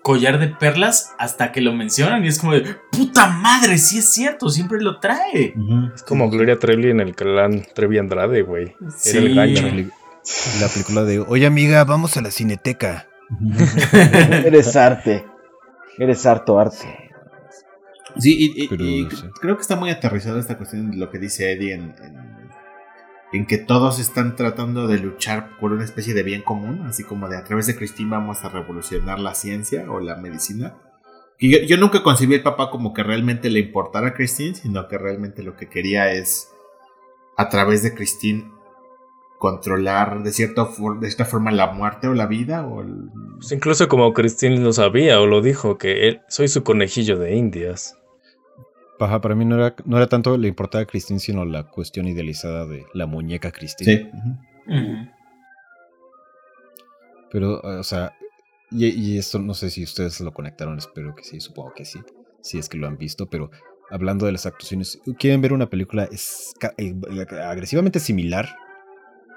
[0.02, 4.12] collar de perlas hasta que lo mencionan y es como de, puta madre, sí es
[4.12, 5.54] cierto, siempre lo trae.
[5.96, 8.76] Es como Gloria Trevi en el clan Trevi Andrade, güey.
[8.98, 9.18] Sí.
[9.18, 9.64] Era el La, gancho.
[10.62, 13.08] la película de, oye amiga, vamos a la cineteca.
[14.46, 15.26] Eres arte.
[15.98, 17.12] Eres harto arte.
[18.18, 19.26] Sí, y, y- Pero, y sí.
[19.42, 22.37] creo que está muy aterrizada esta cuestión de lo que dice Eddie en, en,
[23.34, 27.28] en que todos están tratando de luchar por una especie de bien común, así como
[27.28, 30.78] de a través de Christine vamos a revolucionar la ciencia o la medicina.
[31.40, 35.44] Yo, nunca concebí al papá como que realmente le importara a Christine, sino que realmente
[35.44, 36.52] lo que quería es
[37.36, 38.52] a través de Christine
[39.38, 40.68] controlar de cierta,
[41.00, 42.84] de forma la muerte o la vida o
[43.36, 47.36] Pues incluso como Christine lo sabía o lo dijo, que él, soy su conejillo de
[47.36, 47.97] indias.
[48.98, 52.08] Paja, para mí no era, no era tanto le importaba a Christine, sino la cuestión
[52.08, 54.12] idealizada de la muñeca Christine.
[54.12, 55.10] Sí.
[57.30, 58.14] Pero, o sea,
[58.72, 62.00] y, y esto no sé si ustedes lo conectaron, espero que sí, supongo que sí,
[62.42, 63.52] si es que lo han visto, pero
[63.90, 66.10] hablando de las actuaciones, ¿quieren ver una película
[66.78, 66.96] eh,
[67.44, 68.56] agresivamente similar,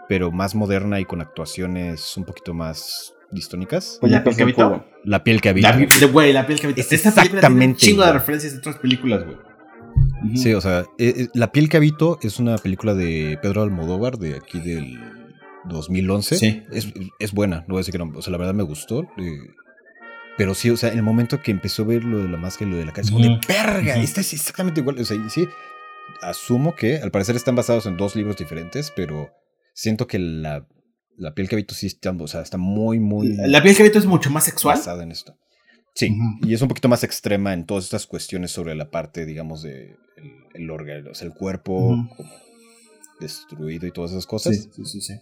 [0.09, 3.99] pero más moderna y con actuaciones un poquito más distónicas?
[4.01, 4.55] Pues ¿La piel que?
[4.55, 4.87] Cuba.
[5.05, 5.77] La piel que habita.
[5.77, 6.81] La, güey, la piel que habita.
[6.81, 9.50] Es Esta película tiene un exactamente chingo de referencias de otras películas, güey.
[10.37, 14.19] Sí, o sea, eh, eh, La piel que habito es una película de Pedro Almodóvar,
[14.19, 14.99] de aquí del
[15.69, 16.37] 2011.
[16.37, 16.63] Sí.
[16.73, 19.03] Es, es buena, no voy a decir que no, o sea, la verdad me gustó.
[19.19, 19.39] eh,
[20.39, 22.69] pero sí, o sea, en el momento que empezó a ver lo de la máscara
[22.69, 24.03] y lo de la cara, es como de verga, Ujú.
[24.03, 24.99] esta es exactamente igual.
[24.99, 25.47] O sea, sí,
[26.23, 29.31] asumo que al parecer están basados en dos libros diferentes, pero
[29.75, 30.67] siento que la,
[31.19, 33.99] la piel que habito sí está, o sea, está muy, muy La piel que habita
[33.99, 34.77] es mucho más sexual.
[34.79, 35.37] basada en esto.
[35.95, 39.63] Sí, y es un poquito más extrema en todas estas cuestiones sobre la parte, digamos,
[39.63, 42.31] de el, el órgano, o sea, el cuerpo como
[43.21, 44.57] destruido y todas esas cosas.
[44.57, 45.15] Sí, sí, sí, sí.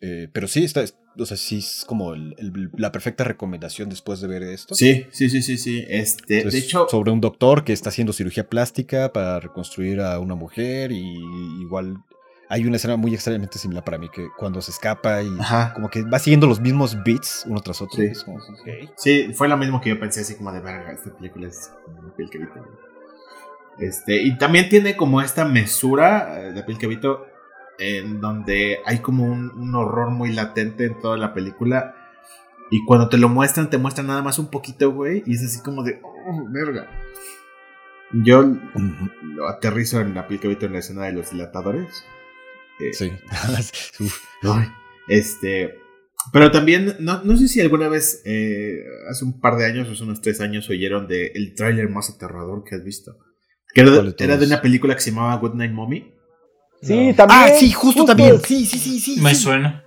[0.00, 3.88] Eh, pero sí, está, es- o sea, sí es como el- el- la perfecta recomendación
[3.88, 4.74] después de ver esto.
[4.74, 5.84] Sí, sí, sí, sí, sí.
[5.88, 10.18] Este, Es de hecho, sobre un doctor que está haciendo cirugía plástica para reconstruir a
[10.18, 11.04] una mujer y
[11.60, 11.98] igual
[12.52, 15.72] hay una escena muy extrañamente similar para mí que cuando se escapa y Ajá.
[15.72, 17.96] como que va siguiendo los mismos beats uno tras otro.
[17.96, 18.04] Sí.
[18.04, 18.90] Es como, ok.
[18.94, 22.02] sí, fue lo mismo que yo pensé, así como de verga, esta película es como
[22.02, 22.60] la piel que habita.
[22.60, 22.72] güey".
[23.78, 27.24] Este, y también tiene como esta mesura eh, de piel que habito
[27.78, 31.94] en donde hay como un, un horror muy latente en toda la película.
[32.70, 35.22] Y cuando te lo muestran, te muestran nada más un poquito, güey.
[35.24, 36.86] Y es así como de, oh, verga.
[38.12, 42.04] Yo lo aterrizo en la piel que en la escena de los dilatadores.
[42.92, 43.10] Sí.
[45.08, 45.74] Este.
[46.32, 49.92] Pero también, no, no sé si alguna vez, eh, hace un par de años, o
[49.92, 53.16] hace unos tres años, oyeron de el tráiler más aterrador que has visto.
[53.74, 54.48] Que era, ¿Cuál de era de todos?
[54.52, 56.12] una película que se llamaba Good Night Mommy.
[56.80, 57.14] Sí, No.
[57.16, 57.40] también.
[57.42, 58.40] Ah, sí, justo también.
[58.44, 59.20] Sí, sí, sí, sí.
[59.20, 59.42] Me sí.
[59.42, 59.84] suena.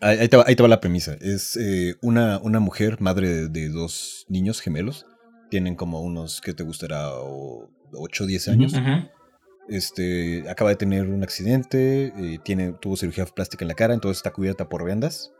[0.00, 1.16] Ahí, ahí te va, ahí te va la premisa.
[1.20, 5.06] Es eh, una, una mujer, madre de, de dos niños gemelos.
[5.48, 7.10] Tienen como unos, ¿qué te gustará?
[7.12, 8.72] 8 o 10 años.
[8.72, 9.08] Ujú.
[9.68, 14.18] Este, acaba de tener un accidente, eh, tiene, tuvo cirugía plástica en la cara, entonces
[14.18, 15.32] está cubierta por vendas.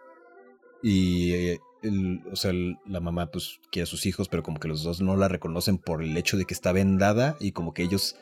[0.83, 4.61] Y, eh, el- o sea, el- la mamá pues quiere a sus hijos, pero como
[4.61, 7.75] que los dos no la reconocen por el hecho de que está vendada y como
[7.75, 8.17] que ellos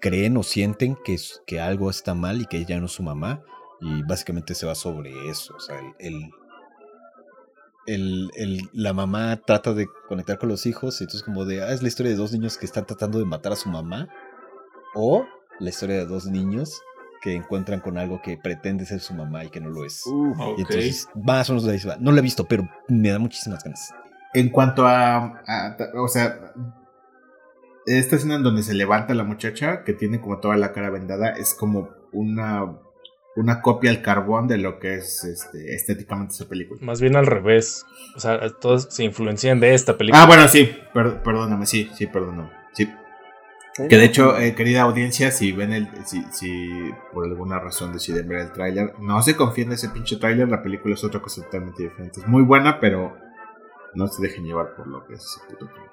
[0.00, 3.42] creen o sienten que, que algo está mal y que ella no es su mamá.
[3.80, 5.54] Y básicamente se va sobre eso.
[5.56, 6.30] O sea, el-
[7.86, 11.72] el- el- la mamá trata de conectar con los hijos y entonces como de, ah,
[11.72, 14.08] es la historia de dos niños que están tratando de matar a su mamá.
[14.94, 15.26] O
[15.58, 16.80] la historia de dos niños
[17.22, 20.06] que encuentran con algo que pretende ser su mamá y que no lo es.
[20.06, 20.38] Uf.
[20.56, 21.96] Y entonces, más o menos de ahí se va.
[21.98, 23.92] No la he visto, pero me da muchísimas ganas.
[24.32, 26.52] En cuanto a, a- O sea.
[27.86, 31.30] Esta escena en donde se levanta la muchacha, que tiene como toda la cara vendada,
[31.30, 32.78] es como una.
[33.36, 36.80] Una copia al carbón de lo que es este, estéticamente esa película.
[36.82, 37.86] Más bien al revés.
[38.16, 40.24] O sea, todos se influencian de esta película.
[40.24, 42.50] Ah, bueno, sí, per- perdóname, sí, sí, perdóname.
[42.72, 42.92] Sí,
[43.76, 46.70] Que de hecho, eh, querida audiencia, si ven el, si, si
[47.12, 50.62] por alguna razón deciden ver el tráiler, no se confíen en ese pinche tráiler, la
[50.62, 52.20] película es otra cosa totalmente diferente.
[52.20, 53.16] Es muy buena, pero
[53.94, 55.90] no se dejen llevar por lo que es ese puto tráiler.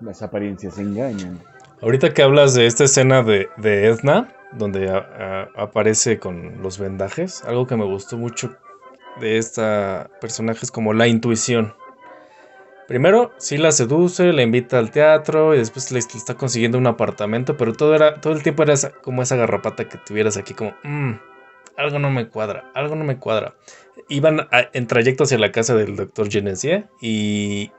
[0.00, 1.38] Las apariencias engañan.
[1.82, 4.96] Ahorita que hablas de esta escena de, de Edna, donde a-
[5.56, 7.44] a- aparece con los vendajes.
[7.44, 8.56] Algo que me gustó mucho
[9.20, 11.74] de esta personaje es como la intuición.
[12.90, 17.56] Primero, sí la seduce, la invita al teatro y después le, está consiguiendo un apartamento,
[17.56, 21.12] pero todo, era, todo el tiempo era como esa garrapata que tuvieras aquí, como, "Mm,
[21.76, 23.54] algo no me cuadra, algo no me cuadra.
[24.08, 27.70] Iban en trayecto hacia la casa del doctor Genesier y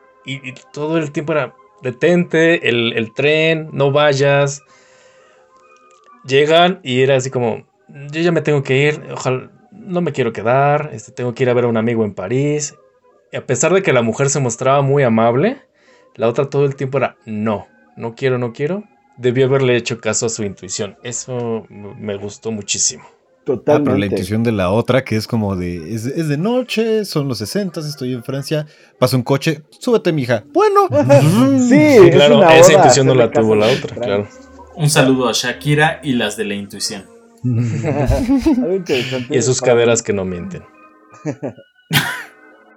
[0.71, 4.63] todo el tiempo era, detente, el, el tren, no vayas.
[6.24, 10.32] Llegan y era así como, yo ya me tengo que ir, ojalá, no me quiero
[10.32, 12.76] quedar, este, tengo que ir a ver a un amigo en París.
[13.32, 15.62] Y a pesar de que la mujer se mostraba muy amable,
[16.15, 18.84] la otra todo el tiempo era, no, no quiero, no quiero.
[19.17, 20.98] Debió haberle hecho caso a su intuición.
[21.04, 23.04] Eso me gustó muchísimo.
[23.04, 24.15] Ah, pero la Totalmente.
[24.15, 27.80] intuición de la otra, que es como de, es, es de noche, son los 60,
[27.82, 28.67] estoy en Francia,
[29.00, 30.44] pasa un coche, súbete, mija.
[30.54, 30.88] Bueno,
[31.58, 34.28] sí, Sí, es claro, una esa intuición no la tuvo la otra, extraños.
[34.76, 37.06] Un saludo a Shakira y las de la intuición.
[39.30, 40.63] Y sus caderas que no mienten.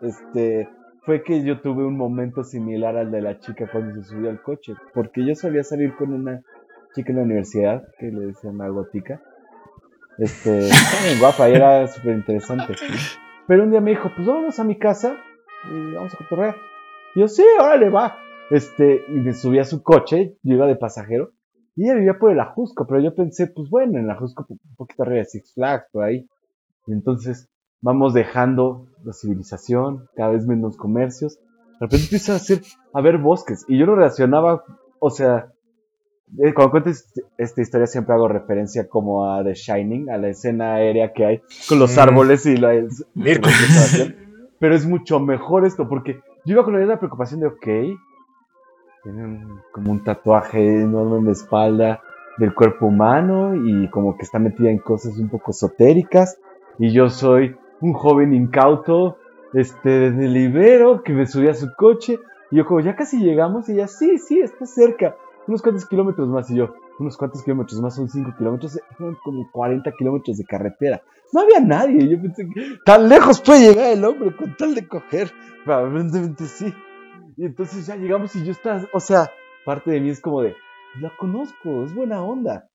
[0.05, 0.69] Este,
[1.05, 4.43] fue que yo tuve un momento similar al de la chica cuando se subió al
[4.43, 4.75] coche.
[4.93, 6.43] Porque yo solía salir con una
[6.95, 9.21] chica en la universidad que le decían la gótica.
[10.19, 10.51] Este,
[11.05, 12.75] bien guapa y era súper interesante.
[13.47, 15.17] Pero un día me dijo, pues vámonos a mi casa
[15.71, 16.57] y vamos a cotorrear.
[17.14, 18.17] Y yo, sí, órale, va.
[18.51, 21.33] Este, y me subí a su coche, yo iba de pasajero,
[21.77, 24.77] y ella vivía por el Ajusco, pero yo pensé, pues bueno, en el Ajusco, un
[24.77, 26.29] poquito arriba de Six Flags, por ahí.
[26.87, 27.49] Y entonces
[27.85, 31.38] vamos dejando la civilización, cada vez menos comercios.
[31.79, 32.62] De repente empieza a hacer,
[32.94, 34.64] a ver bosques, y yo lo relacionaba,
[34.99, 35.53] o sea,
[36.38, 40.29] eh, cuando cuento est- esta historia siempre hago referencia como a The Shining, a la
[40.29, 42.73] escena aérea que hay con los árboles y la.
[44.59, 47.66] Pero es mucho mejor esto, porque yo iba con la preocupación de, ok,
[49.03, 52.01] tiene un- como un tatuaje enorme en la espalda
[52.38, 56.38] del cuerpo humano y como que está metida en cosas un poco esotéricas.
[56.79, 59.18] Y yo soy un joven incauto,
[59.53, 62.18] este, de Libero, que me subí a su coche.
[62.51, 63.68] Y yo como, ya casi llegamos.
[63.68, 65.16] Y ella, sí, sí, está cerca.
[65.47, 66.51] Unos cuantos kilómetros más.
[66.51, 68.81] Y yo, unos cuantos kilómetros más son 5 kilómetros.
[69.23, 71.03] Como 40 kilómetros de carretera.
[71.33, 72.09] No había nadie.
[72.09, 72.49] Yo pensé
[72.87, 75.31] tan lejos puede llegar el hombre con tal de coger.
[75.64, 76.73] Probablemente sí.
[77.37, 79.29] Y entonces ya llegamos y yo estaba, o sea,
[79.64, 80.55] parte de mí es como de,
[81.01, 82.68] la conozco, es buena onda.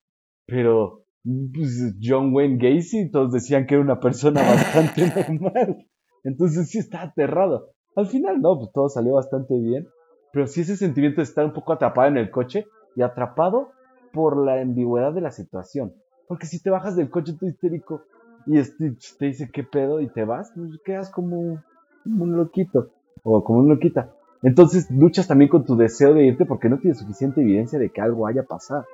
[0.46, 5.02] Pero pues, John Wayne Gacy, todos decían que era una persona bastante
[5.32, 5.86] normal.
[6.24, 7.70] Entonces sí estaba aterrado.
[7.96, 9.88] Al final no, pues todo salió bastante bien.
[10.32, 13.70] Pero sí ese sentimiento de estar un poco atrapado en el coche y atrapado
[14.12, 15.92] por la ambigüedad de la situación.
[16.28, 18.02] Porque si te bajas del coche todo histérico
[18.46, 21.62] y este te dice qué pedo y te vas, pues quedas como,
[22.04, 22.90] como un loquito
[23.22, 24.12] o como un loquita.
[24.42, 28.00] Entonces luchas también con tu deseo de irte porque no tienes suficiente evidencia de que
[28.00, 28.84] algo haya pasado.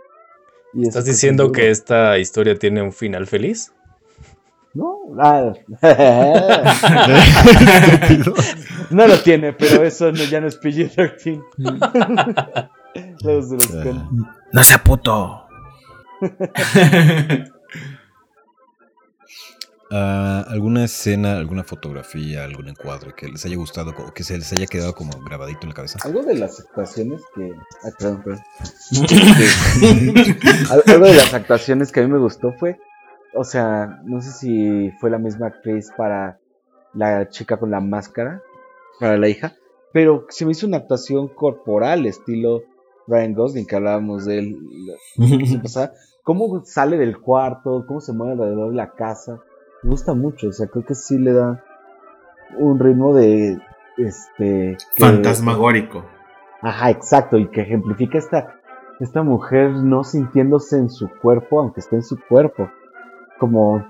[0.77, 3.73] Y ¿Estás diciendo que esta historia tiene un final feliz?
[4.75, 5.55] No, Ah,
[8.91, 11.43] no lo tiene, pero eso no- ya no es PG-13.
[13.25, 14.09] Luego se los cuento.
[14.53, 15.47] No sea puto.
[19.91, 24.53] Ah, ¿Alguna escena, alguna fotografía, algún encuadre que les haya gustado o que se les
[24.53, 25.99] haya quedado como grabadito en la cabeza?
[26.03, 27.53] Algo de las actuaciones que.
[27.85, 28.43] Ay, perdón, perdón.
[30.71, 32.79] Al- Algo de las actuaciones que a mí me gustó fue.
[33.35, 36.39] O sea, no sé si fue la misma actriz para
[36.95, 38.43] la chica con la máscara,
[38.99, 39.55] para la hija,
[39.93, 42.63] pero se me hizo una actuación corporal, estilo
[43.07, 44.57] Ryan Gosling, que hablábamos de él.
[46.23, 49.39] Cómo sale del cuarto, cómo se mueve alrededor de la casa.
[49.87, 51.63] Me gusta mucho, o sea, creo que sí le da
[52.57, 53.57] un ritmo de.
[53.97, 54.77] Este.
[54.97, 56.05] que- Fantasmagórico.
[56.61, 58.57] Ajá, exacto, y que ejemplifica esta,
[58.99, 62.69] esta mujer no sintiéndose en su cuerpo, aunque esté en su cuerpo.
[63.39, 63.87] Como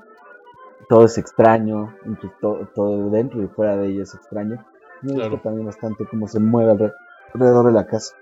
[0.91, 1.95] todo es extraño,
[2.43, 4.63] todo, todo dentro y fuera de ella es extraño.
[5.01, 5.41] Me gusta Claro.
[5.43, 6.93] también bastante cómo se mueve alre-
[7.33, 8.15] alrededor de la casa.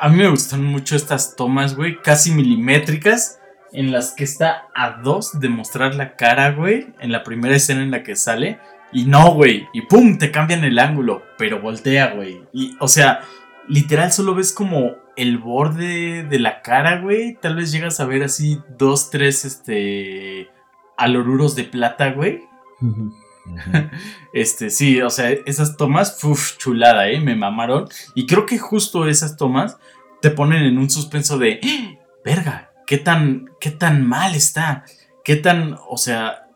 [0.00, 3.40] A mí me gustan mucho estas tomas, güey, casi milimétricas,
[3.76, 7.82] en las que está a dos de mostrar la cara, güey, en la primera escena
[7.82, 8.58] en la que sale.
[8.90, 12.40] Y no, güey, y pum, te cambian el ángulo, pero voltea, güey.
[12.54, 13.20] Y, o sea,
[13.68, 17.36] literal solo ves como el borde de la cara, güey.
[17.40, 20.48] Tal vez llegas a ver así dos, tres, este,
[20.96, 22.42] aloruros de plata, güey.
[24.32, 27.20] Este, sí, o sea, esas tomas, uff, chulada, ¿eh?
[27.20, 27.88] Me mamaron.
[28.16, 29.78] Y creo que justo esas tomas
[30.20, 31.94] te ponen en un suspenso de, ¡Ah!
[32.24, 34.84] verga, ¿qué tan, qué tan mal está?
[35.24, 36.48] ¿Qué tan, o sea,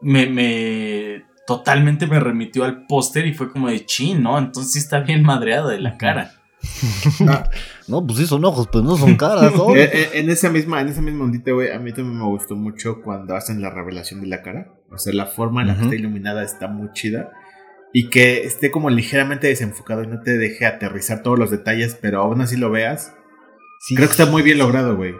[0.00, 4.38] me, me, totalmente me remitió al póster y fue como de chin, ¿no?
[4.38, 6.32] Entonces sí está bien madreada de la cara.
[7.88, 9.74] No, pues sí son ojos, pero no son caras, ¿no?
[9.74, 12.54] eh, eh, en esa misma, en esa misma ondita, güey, a mí también me gustó
[12.54, 14.72] mucho cuando hacen la revelación de la cara.
[14.92, 17.32] O sea, la forma en la que está iluminada está muy chida.
[17.92, 22.20] Y que esté como ligeramente desenfocado y no te deje aterrizar todos los detalles, pero
[22.20, 23.12] aún así lo veas.
[23.80, 23.96] Sí.
[23.96, 25.14] Creo que está muy bien logrado, güey.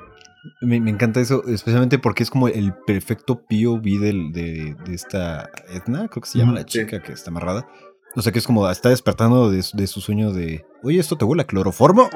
[0.62, 5.50] Me, me encanta eso, especialmente porque es como el perfecto POV del, de, de esta
[5.68, 6.66] Edna, creo que se llama la sí.
[6.80, 7.66] chica que está amarrada.
[8.16, 11.16] O sea que es como está despertando de, su- de su sueño de, oye, ¿esto
[11.16, 12.08] te huele a cloroformo?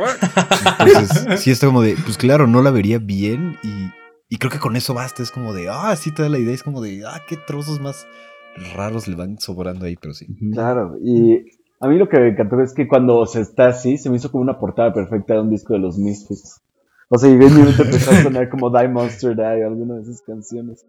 [0.81, 3.91] Entonces, sí está como de, pues claro, no la vería bien y,
[4.29, 5.23] y creo que con eso basta.
[5.23, 7.81] Es como de, ah, sí te da la idea, es como de, ah, qué trozos
[7.81, 8.07] más
[8.75, 10.27] raros le van sobrando ahí, pero sí.
[10.53, 11.45] Claro, y
[11.81, 14.31] a mí lo que me encantó es que cuando se está así, se me hizo
[14.31, 16.61] como una portada perfecta de un disco de los Misfits.
[17.15, 20.03] O sea, y de momento empezó a sonar como Die Monster Die o alguna de
[20.03, 20.85] esas canciones.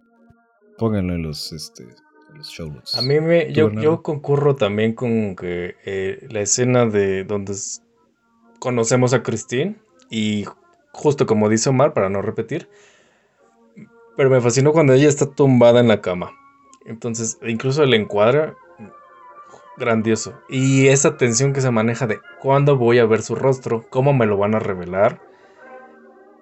[0.78, 2.96] Pónganlo en los, este, en los show notes.
[2.96, 7.54] A mí me, ¿Tú, yo, yo concurro también con que eh, la escena de donde
[8.60, 9.76] conocemos a Christine
[10.10, 10.46] y
[10.92, 12.68] justo como dice Omar, para no repetir,
[14.18, 16.32] pero me fascinó cuando ella está tumbada en la cama.
[16.86, 18.54] Entonces, incluso el encuadre,
[19.78, 20.34] grandioso.
[20.50, 24.26] Y esa tensión que se maneja de cuándo voy a ver su rostro, cómo me
[24.26, 25.22] lo van a revelar.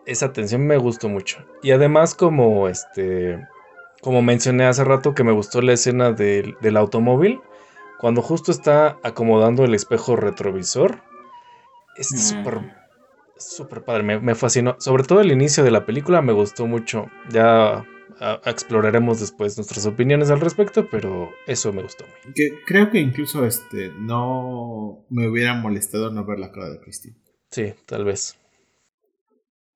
[0.05, 1.45] Esa tensión me gustó mucho.
[1.61, 3.39] Y además, como este
[4.01, 7.39] como mencioné hace rato que me gustó la escena del, del automóvil,
[7.99, 11.01] cuando justo está acomodando el espejo retrovisor,
[11.95, 12.17] es Mm.
[12.17, 12.59] súper,
[13.37, 14.75] súper padre, me, me fascinó.
[14.79, 17.05] Sobre todo el inicio de la película me gustó mucho.
[17.29, 17.85] Ya
[18.19, 22.03] a- exploraremos después nuestras opiniones al respecto, pero eso me gustó.
[22.03, 22.33] mucho.
[22.35, 27.15] Que creo que incluso este no me hubiera molestado no ver la cara de Christine.
[27.51, 28.37] Sí, tal vez.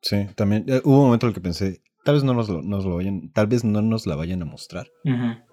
[0.10, 2.62] Sí, también eh, hubo un momento en el que pensé, tal vez no nos lo,
[2.62, 4.88] nos lo vayan, tal vez no nos la vayan a mostrar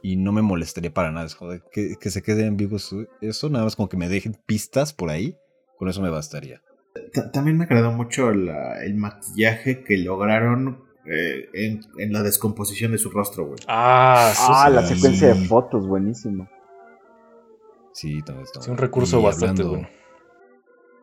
[0.01, 3.09] y no me molestaría para nada, es joder, que, que se quede en vivo su-
[3.21, 5.35] eso, nada más como que me dejen pistas por ahí,
[5.77, 6.63] con eso me bastaría.
[7.13, 12.93] Ta- También me agradó mucho la- el maquillaje que lograron eh, en, en la descomposición
[12.93, 13.59] de su rostro, güey.
[13.67, 14.95] Ah, Ah, la sí.
[14.95, 16.49] secuencia de fotos, buenísimo.
[17.93, 19.89] Sí, también está sí, un recurso Y bastante hablando, bueno.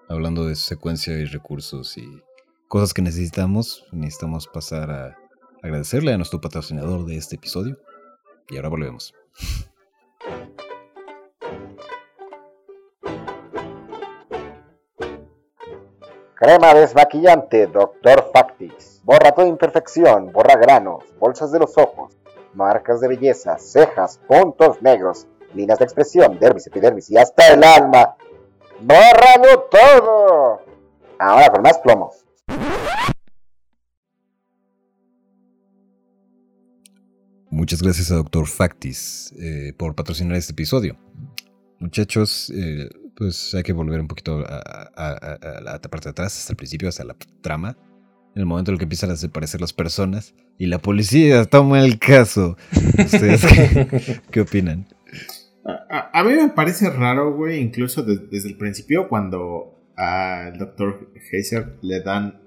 [0.10, 2.06] Hablando de secuencia y recursos y
[2.72, 5.18] cosas que necesitamos, necesitamos pasar a
[5.62, 7.78] agradecerle a nuestro patrocinador de este episodio.
[8.48, 9.14] Y ahora volvemos.
[16.36, 18.30] Crema desmaquillante Dr.
[18.32, 19.02] Factis.
[19.04, 22.18] Borra toda imperfección, borra granos, bolsas de los ojos,
[22.54, 28.16] marcas de belleza, cejas, puntos negros, líneas de expresión, dermis, epidermis y hasta el alma.
[28.80, 30.62] ¡Bórralo todo!
[31.20, 32.31] Ahora con más plomos.
[37.49, 38.47] Muchas gracias a Dr.
[38.47, 40.97] Factis eh, por patrocinar este episodio.
[41.80, 44.62] Muchachos, eh, pues hay que volver un poquito a,
[44.95, 47.78] a- a- a la parte de atrás, hasta el principio, hasta la trama.
[48.36, 51.84] En el momento en el que empiezan a desaparecer las personas y la policía toma
[51.84, 52.56] el caso.
[52.97, 54.88] ¿Ustedes qué, qué opinan?
[55.66, 55.72] A,
[56.14, 61.12] a- a mí me parece raro, güey, incluso de- desde el principio, cuando al doctor
[61.32, 62.41] Heiser le dan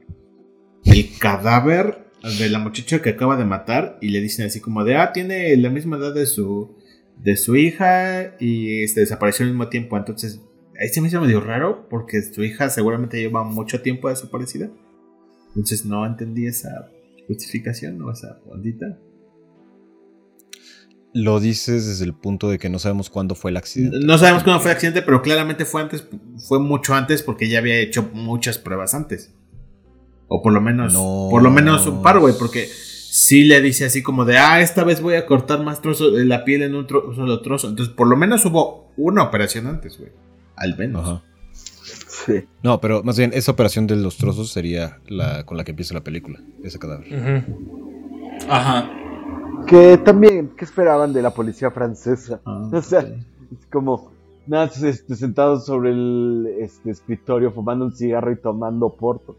[0.85, 4.97] el cadáver de la muchacha que acaba de matar y le dicen así como de,
[4.97, 6.77] ah, tiene la misma edad de su,
[7.17, 9.97] de su hija y este, desapareció al mismo tiempo.
[9.97, 10.41] Entonces,
[10.81, 14.69] ahí se me hizo medio raro porque su hija seguramente lleva mucho tiempo desaparecida.
[15.49, 16.91] Entonces no entendí esa
[17.29, 18.99] justificación o esa ondita.
[21.15, 23.99] Lo dices desde el punto de que no sabemos cuándo fue el accidente.
[24.05, 26.07] No sabemos cuándo fue el accidente, pero claramente fue antes,
[26.49, 29.33] fue mucho antes porque ya había hecho muchas pruebas antes.
[30.29, 31.29] O por lo menos, No.
[31.31, 34.83] por lo menos un par, güey, porque sí le dice así como de, ah, esta
[34.83, 37.69] vez voy a cortar más trozos de la piel en un tro- solo trozo.
[37.69, 40.11] Entonces, por lo menos hubo una operación antes, güey.
[40.57, 41.09] Al menos.
[41.09, 41.23] Ajá.
[42.27, 42.45] Sí.
[42.65, 45.95] No, pero más bien, esa operación de los trozos sería la con la que empieza
[45.95, 47.45] la película, ese cadáver.
[48.49, 48.91] Ajá.
[49.67, 52.41] Que también, ¿qué esperaban de la policía francesa?
[52.45, 54.13] Ah, O sea, es como,
[54.47, 59.37] nada, este, sentados sobre el este, escritorio fumando un cigarro y tomando porto.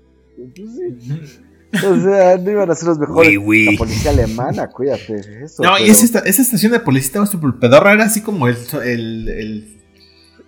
[0.56, 1.40] Pues sí.
[1.76, 3.32] O sea, no iban a ser los mejores.
[3.32, 3.66] Oui, oui.
[3.74, 5.62] La policía alemana, cuídate eso.
[5.62, 8.56] No, y esa, esta- esa estación de policía estaba súper pedorra, era así como el,
[8.82, 9.78] el, el,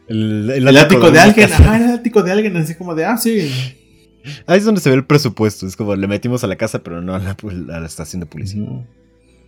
[0.07, 1.51] El, el ático de alguien.
[1.51, 3.49] Ajá, era el ático de alguien, así como de, ah, sí.
[4.45, 5.67] Ahí es donde se ve el presupuesto.
[5.67, 7.31] Es como le metimos a la casa, pero no a la,
[7.75, 8.63] a la estación de policía.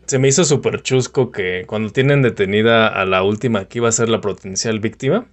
[0.10, 3.91] Se me hizo súper chusco que cuando tienen detenida a la última que iba a
[3.91, 5.28] ser la potencial víctima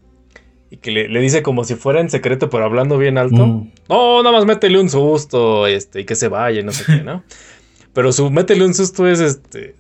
[0.68, 3.47] y que le, le dice como si fuera en secreto pero hablando bien alto.
[3.47, 3.72] Mm.
[3.89, 7.03] No, nada más métele un susto este, y que se vaya y no sé qué,
[7.03, 7.24] ¿no?
[7.95, 9.77] Pero su métele un susto es este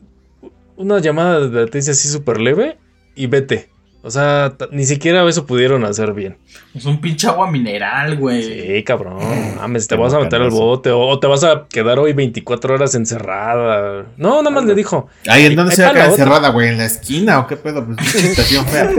[0.78, 2.78] una llamada de advertencia así súper leve
[3.14, 3.68] y vete.
[4.06, 6.36] O sea, ni siquiera eso pudieron hacer bien.
[6.72, 8.40] Es un pinche agua mineral, güey.
[8.40, 9.18] Sí, cabrón.
[9.56, 12.94] Mames, te vas a meter al bote o te vas a quedar hoy 24 horas
[12.94, 14.06] encerrada.
[14.16, 15.08] No, nada más le dijo.
[15.26, 16.68] Ay, ¿en dónde se va a quedar encerrada, güey?
[16.68, 17.84] ¿En la esquina o qué pedo?
[17.84, 18.92] Pues estación fea.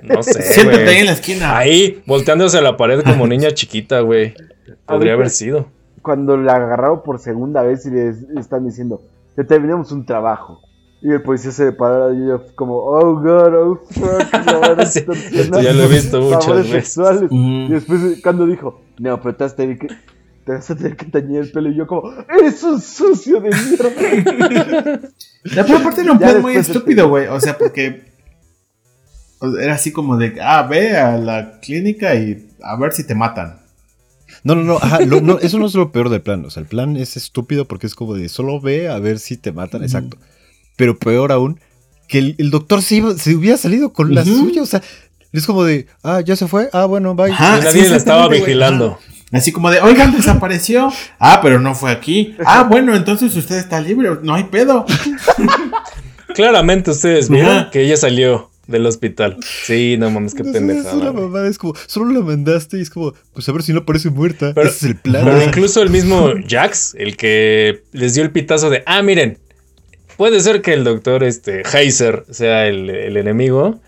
[0.04, 0.40] No sé.
[0.40, 0.94] Siéntate güey.
[0.94, 1.58] ahí en la esquina.
[1.58, 4.32] Ahí, volteándose a la pared como niña chiquita, güey.
[4.86, 5.66] Podría haber sido.
[6.02, 9.02] Cuando la agarraron por segunda vez y le le están diciendo,
[9.34, 10.60] te terminamos un trabajo.
[11.04, 15.00] Y el policía se paró y yo como, oh god, oh fuck, Sí,
[15.32, 17.28] esto ya lo he visto muchas sexuales.
[17.28, 17.66] Mm.
[17.66, 20.96] Y después cuando dijo, no, pero te vas a tener que, te vas a tener
[20.96, 21.70] que tañer el pelo.
[21.70, 25.00] Y yo como, eres un sucio de mierda.
[25.44, 27.26] La peor parte era un plan muy estúpido, güey.
[27.26, 28.12] O sea, porque
[29.40, 33.04] o sea, era así como de, ah, ve a la clínica y a ver si
[33.04, 33.58] te matan.
[34.44, 36.44] No, no, no, ajá, lo- no, eso no es lo peor del plan.
[36.44, 39.36] O sea, el plan es estúpido porque es como de solo ve a ver si
[39.36, 40.16] te matan, exacto.
[40.76, 41.60] Pero peor aún,
[42.08, 44.36] que el, el doctor se, iba- se hubiera salido con la Ujú.
[44.36, 44.62] suya.
[44.62, 44.82] O sea,
[45.32, 47.30] es como de, ah, ya se fue, ah, bueno, bye.
[47.32, 47.54] Ajá.
[47.54, 48.98] Ah, sí, nadie la estaba vigilando.
[49.32, 50.92] Así como de, oigan, desapareció.
[51.18, 52.34] Ah, pero no fue aquí.
[52.44, 54.10] Ah, bueno, entonces usted está libre.
[54.22, 54.84] No hay pedo.
[56.34, 57.70] Claramente ustedes vieron Ajá.
[57.70, 59.36] que ella salió del hospital.
[59.64, 60.96] Sí, no mames, qué Entonces, pendejada.
[60.96, 63.72] Es una mamada, es como, solo la mandaste y es como, pues a ver si
[63.72, 64.52] no parece muerta.
[64.54, 65.24] Pero- Ese es el plan.
[65.24, 69.38] Pero incluso el mismo Jax, el que les dio el pitazo de, ah, miren,
[70.22, 73.80] puede ser que el doctor este, Heiser sea el, el enemigo.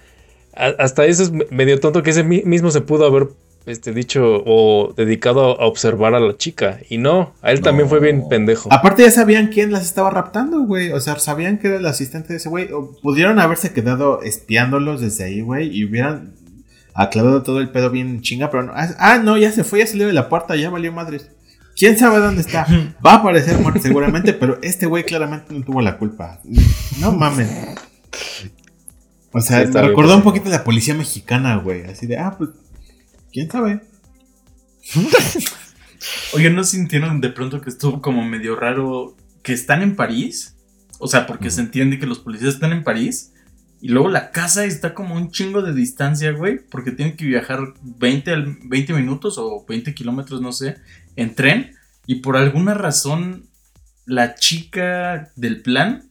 [0.57, 3.29] A- hasta eso es me- medio tonto que ese mi- mismo se pudo haber
[3.67, 6.81] este, dicho o dedicado a observar a la chica.
[6.91, 8.69] Y no, a él también fue bien pendejo.
[8.73, 10.91] Aparte ya sabían quién las estaba raptando, güey.
[10.91, 12.73] O sea, sabían que era el asistente de ese güey.
[12.73, 15.69] O pudieron haberse quedado espiándolos desde ahí, güey.
[15.69, 16.35] Y hubieran
[16.95, 18.51] aclarado todo el pedo bien chinga.
[18.51, 18.73] Pero no.
[18.75, 21.31] Ah, no, ya se fue, ya salió de la puerta, ya valió madres.
[21.77, 22.67] ¿Quién sabe dónde está?
[23.05, 26.41] Va a aparecer muerto seguramente, pero este güey claramente no tuvo la culpa.
[27.01, 27.49] No mames.
[29.33, 31.83] O sea, Sí, está me bien recordó un poquito la policía mexicana, güey.
[31.85, 32.51] Así de, ah, pues,
[33.33, 33.81] ¿quién sabe?
[36.35, 40.57] Oye, ¿no sintieron de pronto que estuvo como medio raro que están en París?
[40.99, 43.33] O sea, porque se entiende que los policías están en París.
[43.81, 46.59] Y luego la casa está como un chingo de distancia, güey.
[46.71, 50.77] Porque tienen que viajar 20, al- 20 minutos o 20 kilómetros, no sé,
[51.17, 51.77] en tren.
[52.07, 53.49] Y por alguna razón,
[54.07, 56.11] la chica del plan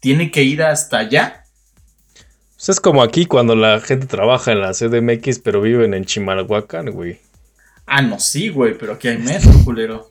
[0.00, 1.44] tiene que ir hasta allá.
[2.56, 6.90] Pues es como aquí cuando la gente trabaja en la CDMX pero viven en Chimalhuacán,
[6.90, 7.18] güey.
[7.86, 10.10] Ah, no, sí, güey, pero aquí hay metro, culero.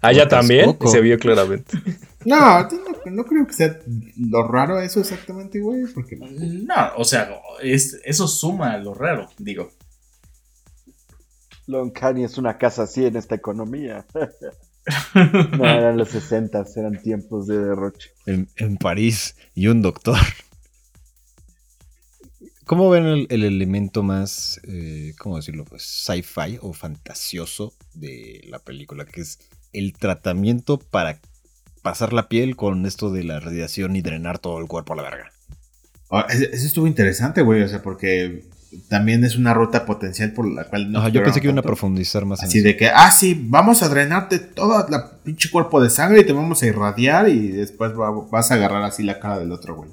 [0.00, 0.36] Allá Texcoco.
[0.40, 1.78] también se vio claramente.
[2.24, 2.70] No, no,
[3.10, 3.80] no creo que sea
[4.16, 5.86] lo raro eso exactamente, güey.
[5.92, 7.28] Porque No, o sea,
[7.60, 9.72] es, eso suma a lo raro, digo.
[11.66, 14.06] Loncani es una casa así en esta economía.
[15.14, 18.10] no, eran los 60, eran tiempos de derroche.
[18.26, 20.18] en, en París y un doctor.
[22.64, 28.60] ¿Cómo ven el, el elemento más, eh, cómo decirlo, pues sci-fi o fantasioso de la
[28.60, 29.04] película?
[29.04, 29.40] Que es
[29.72, 31.18] el tratamiento para
[31.82, 35.02] pasar la piel con esto de la radiación y drenar todo el cuerpo a la
[35.02, 35.32] verga.
[36.10, 37.62] Ah, Eso estuvo interesante, güey.
[37.62, 38.44] O sea, porque
[38.88, 41.00] también es una ruta potencial por la cual no.
[41.00, 42.68] Ajá, yo pensé que iban a profundizar más en Así eso.
[42.68, 46.32] de que, ah, sí, vamos a drenarte todo el pinche cuerpo de sangre y te
[46.32, 49.90] vamos a irradiar y después va- vas a agarrar así la cara del otro, güey.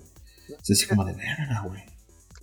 [0.64, 1.82] Es así como de verga, güey.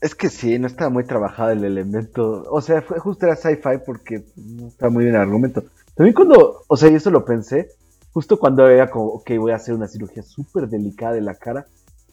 [0.01, 2.45] Es que sí, no estaba muy trabajado el elemento.
[2.51, 5.65] O sea, fue justo era sci-fi porque no estaba muy bien el argumento.
[5.95, 7.71] También cuando, o sea, y eso lo pensé,
[8.13, 11.67] justo cuando era como, ok, voy a hacer una cirugía súper delicada de la cara,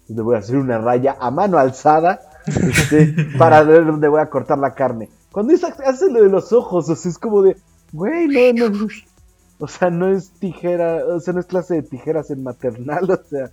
[0.08, 4.30] donde voy a hacer una raya a mano alzada este, para ver dónde voy a
[4.30, 5.10] cortar la carne.
[5.32, 7.56] Cuando hizo- hace lo de los ojos, o sea, es como de,
[7.92, 8.88] güey, no, no, no.
[9.60, 13.24] O sea, no es tijera, o sea, no es clase de tijeras en maternal, o
[13.30, 13.52] sea,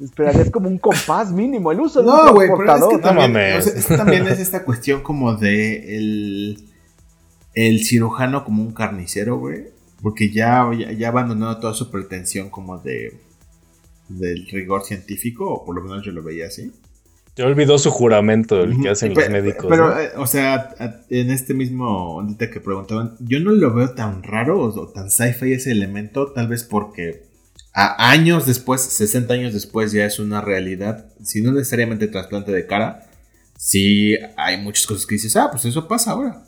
[0.00, 2.94] esperaría, es como un compás mínimo, el uso de un No, güey, pero es que.
[2.96, 3.66] No también, mames.
[3.66, 6.68] o sea, es también es esta cuestión como de el,
[7.54, 9.66] el cirujano como un carnicero, güey.
[10.02, 13.18] Porque ya, ya, ya abandonó toda su pretensión como de
[14.08, 16.72] del rigor científico, o por lo menos yo lo veía así.
[17.36, 19.66] Ya olvidó su juramento, el que hacen los Pe- médicos.
[19.68, 20.00] Pero, ¿no?
[20.00, 24.22] eh, o sea, a- en este mismo ondita que preguntaban, yo no lo veo tan
[24.22, 27.24] raro o, o tan sci-fi ese elemento, tal vez porque
[27.72, 31.06] a años después, 60 años después, ya es una realidad.
[31.24, 33.10] Si no necesariamente trasplante de cara,
[33.58, 36.44] sí hay muchas cosas que dices, ah, pues eso pasa ahora.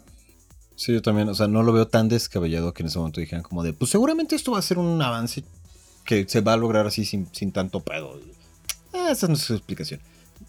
[0.76, 3.42] Sí, yo también, o sea, no lo veo tan descabellado que en ese momento dijeran
[3.42, 5.42] como de, pues seguramente esto va a ser un avance
[6.04, 8.20] que se va a lograr así sin, sin tanto pedo.
[8.92, 10.00] Ah, esa no es su explicación.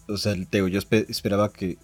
[0.08, 1.76] O sea, te digo, yo espe- esperaba que,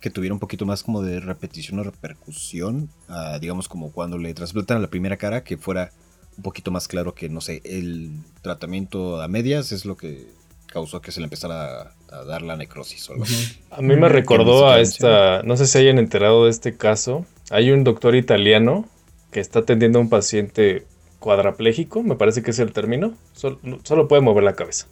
[0.00, 4.32] que tuviera un poquito más como de repetición o repercusión, ah, digamos como cuando le
[4.34, 5.90] trasplantan a la primera cara, que fuera
[6.36, 8.10] un poquito más claro que, no sé, el
[8.42, 10.26] tratamiento a medias es lo que
[10.66, 13.58] causó que se le empezara a, a dar la necrosis o algo así.
[13.70, 17.26] A mí me recordó a esta, no sé si hayan enterado de este caso.
[17.50, 18.88] Hay un doctor italiano
[19.30, 20.86] que está atendiendo a un paciente
[21.18, 24.86] cuadrapléjico, me parece que es el término, solo, solo puede mover la cabeza.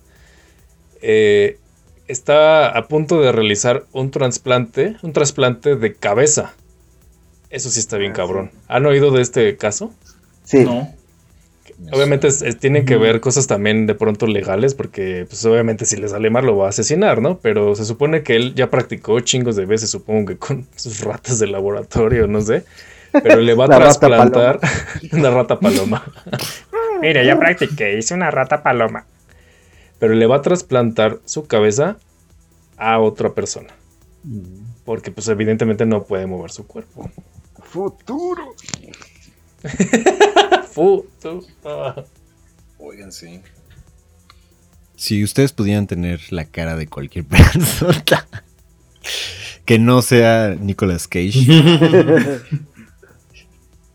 [1.02, 1.58] Eh,
[2.10, 6.52] está a punto de realizar un trasplante, un trasplante de cabeza.
[7.50, 8.50] Eso sí está bien Ah, cabrón.
[8.68, 9.92] ¿Han oído de este caso?
[10.44, 10.64] Sí.
[10.64, 10.92] No.
[11.78, 12.50] Me Obviamente es- suena.
[12.50, 16.28] es- tienen que ver cosas también de pronto legales, porque pues obviamente si le sale
[16.28, 17.38] mal lo va a asesinar, ¿no?
[17.38, 21.38] Pero se supone que él ya practicó chingos de veces, supongo que con sus ratas
[21.38, 22.64] de laboratorio, no sé.
[23.12, 24.60] Pero le va a La rata trasplantar
[25.12, 26.04] una rata paloma.
[27.00, 29.06] Mira, ya practiqué, hice una rata paloma.
[30.00, 31.98] Pero le va a trasplantar su cabeza
[32.76, 33.68] a otra persona.
[34.84, 37.08] Porque pues evidentemente no puede mover su cuerpo.
[37.62, 38.54] Futuro.
[40.72, 41.46] Futu.
[42.78, 43.40] Oigan, sí.
[44.96, 48.04] Si ustedes pudieran tener la cara de cualquier persona
[49.64, 51.46] que no sea Nicolas Cage,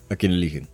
[0.10, 0.70] ¿a quién eligen?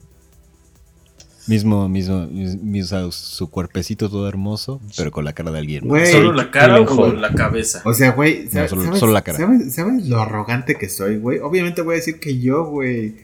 [1.52, 5.60] Mismo, mismo, mis- mis- o sea, su cuerpecito todo hermoso, pero con la cara de
[5.60, 5.86] alguien.
[5.86, 6.06] Güey.
[6.10, 7.22] ¿Solo la cara o Gyllenhaal.
[7.22, 7.82] la cabeza?
[7.84, 9.38] O sea, güey, ¿sabes, solo- sabes- solo la cara.
[9.38, 11.40] ¿sabes, sabes lo arrogante que soy, güey?
[11.40, 13.16] Obviamente voy a decir que yo, güey.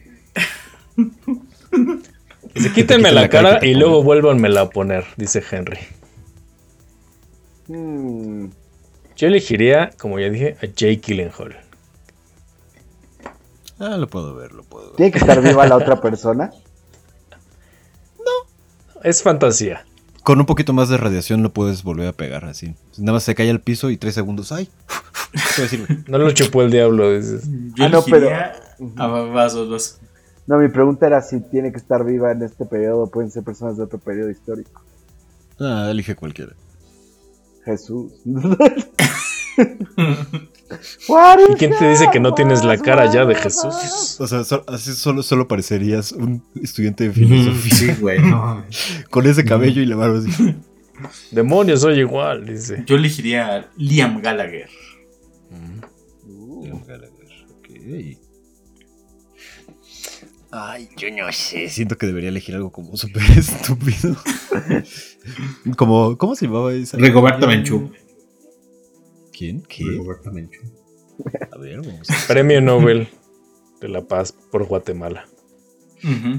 [2.54, 3.80] Dice, quítenme la, la cara y ponen".
[3.80, 5.80] luego vuélvanmela a poner, dice Henry.
[7.68, 8.48] Mm,
[9.16, 11.56] Yo elegiría, como ya dije, a Jake Gyllenhaal.
[13.80, 14.96] Ah, lo puedo ver, lo puedo ver.
[14.98, 16.52] ¿Tiene que estar viva la otra persona?
[19.04, 19.86] Es fantasía.
[20.24, 22.76] Con un poquito más de radiación lo puedes volver a pegar así.
[22.98, 24.52] Nada más se cae al piso y tres segundos.
[24.52, 24.70] ¡Ay!
[26.08, 27.44] No lo chupó el diablo, dices.
[27.76, 28.30] Yo Ah, no, pero-.
[28.96, 30.00] Ah, va- vas, vas, vas.
[30.48, 33.08] No, mi pregunta era si tiene que estar viva en este periodo.
[33.08, 34.82] Pueden ser personas de otro periodo histórico.
[35.60, 36.54] Ah, elige cualquiera.
[37.66, 38.14] Jesús.
[41.08, 42.84] What ¿Y quién te dice que no tienes la that?
[42.86, 44.18] cara ya de Jesús?
[44.20, 48.66] O sea, so- así solo, solo parecerías un estudiante de filosofía Sí, güey, no.
[49.10, 50.56] con ese cabello y la barba así.
[51.32, 52.84] Demonios, soy igual, dice.
[52.86, 54.68] Yo elegiría a Liam Gallagher.
[56.64, 58.18] Liam Gallagher, ok.
[60.52, 61.70] Ay, yo no sé.
[61.70, 64.16] Siento que debería elegir algo como súper estúpido.
[65.78, 66.98] como, ¿cómo se llamaba esa?
[66.98, 67.92] Rigoberto Menchú.
[69.38, 69.62] ¿Quién?
[69.64, 69.84] ¿Qué?
[69.84, 70.62] Rigoberto Menchú.
[71.52, 73.08] A ver, vamos a Premio Nobel
[73.82, 75.28] de la Paz por Guatemala.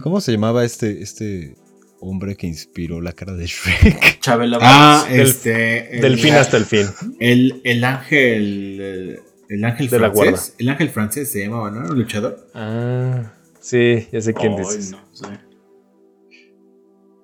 [0.03, 1.57] ¿Cómo se llamaba este, este
[2.01, 4.19] hombre que inspiró la cara de Shrek?
[4.21, 5.07] Chabela Ah.
[5.11, 5.97] Del- este.
[5.97, 6.87] el- Del fin hasta el fin.
[7.19, 8.81] El, el ángel.
[8.81, 10.33] El, el ángel De la guarda.
[10.33, 10.55] francés.
[10.59, 11.87] El ángel francés se llamaba, ¿no?
[11.93, 12.49] El luchador.
[12.55, 14.91] Ah, sí, ya sé quién dices.
[14.93, 15.25] no, sí.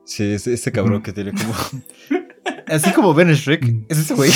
[0.07, 1.55] Sí, ese cabrón que tiene como...
[2.75, 4.31] Así como Ben Shrek, es ese güey.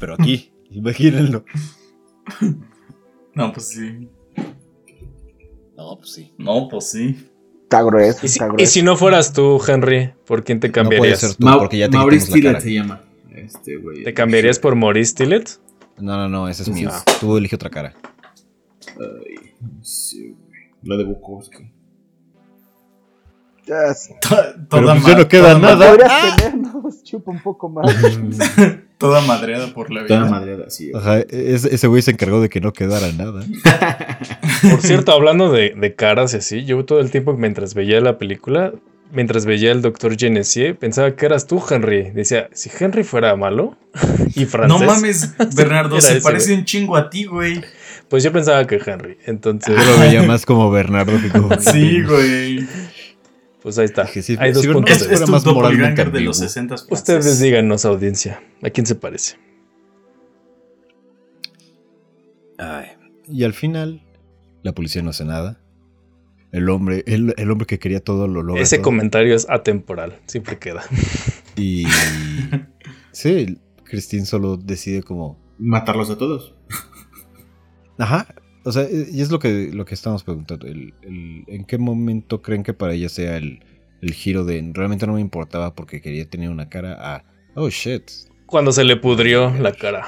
[0.00, 1.44] Pero aquí, imagínenlo.
[3.34, 4.08] No, pues sí.
[5.76, 6.32] No, pues sí.
[6.38, 7.28] No, pues sí.
[7.64, 10.72] Está grueso, ¿Y si, está y si no fueras tú, Henry, ¿por quién te No
[10.72, 11.20] puede cambiarías?
[11.20, 12.34] ser tú, Mau- porque ya te Maurice la.
[12.34, 13.02] Tillet se llama.
[13.34, 14.04] Este, güey.
[14.04, 15.44] ¿Te cambiarías por Maurice Tillet?
[15.98, 16.90] No, no, no, ese es Sí, mío.
[16.90, 17.12] sí.
[17.20, 17.94] Tú elige otra cara.
[18.98, 20.60] Ay, no sé, güey.
[20.84, 21.72] Lo de Bukowski.
[23.66, 25.88] Ya Toda, pues ya no queda toda nada.
[25.90, 27.86] Podrías tenernos, chupa un poco más.
[28.98, 30.30] Toda madreada por la Toda vida.
[30.30, 30.90] madreada, sí.
[30.90, 31.02] güey.
[31.02, 33.44] Ajá, ese, ese güey se encargó de que no quedara nada.
[34.70, 38.16] Por cierto, hablando de, de caras y así, yo todo el tiempo mientras veía la
[38.16, 38.72] película,
[39.12, 42.10] mientras veía el doctor Genesier, pensaba que eras tú, Henry.
[42.10, 43.76] Decía, si Henry fuera malo
[44.34, 46.58] y francés, No mames, Bernardo, se ese, parece güey.
[46.60, 47.60] un chingo a ti, güey.
[48.08, 49.18] pues yo pensaba que Henry.
[49.26, 51.50] Entonces, Yo lo veía más como Bernardo que como...
[51.60, 52.66] Sí, güey.
[53.66, 54.06] Pues ahí está.
[54.06, 58.70] Sí, Hay dos sí, puntos Es, es más de los 60 Ustedes díganos, audiencia, ¿a
[58.70, 59.38] quién se parece?
[62.58, 62.90] Ay,
[63.26, 64.02] Y al final,
[64.62, 65.58] la policía no hace nada.
[66.52, 68.62] El hombre, el, el hombre que quería todo lo logra.
[68.62, 68.84] Ese todo.
[68.84, 70.84] comentario es atemporal, siempre queda.
[71.56, 71.86] Y
[73.10, 76.54] sí, Christine solo decide como, Matarlos a todos.
[77.98, 78.28] ajá,
[78.66, 82.42] o sea, y es lo que lo que estamos preguntando, el, el- ¿en qué momento
[82.42, 83.60] creen que para ella sea el,
[84.02, 88.02] el giro de realmente no me importaba porque quería tener una cara a oh shit
[88.46, 90.06] Cuando se le pudrió la cara.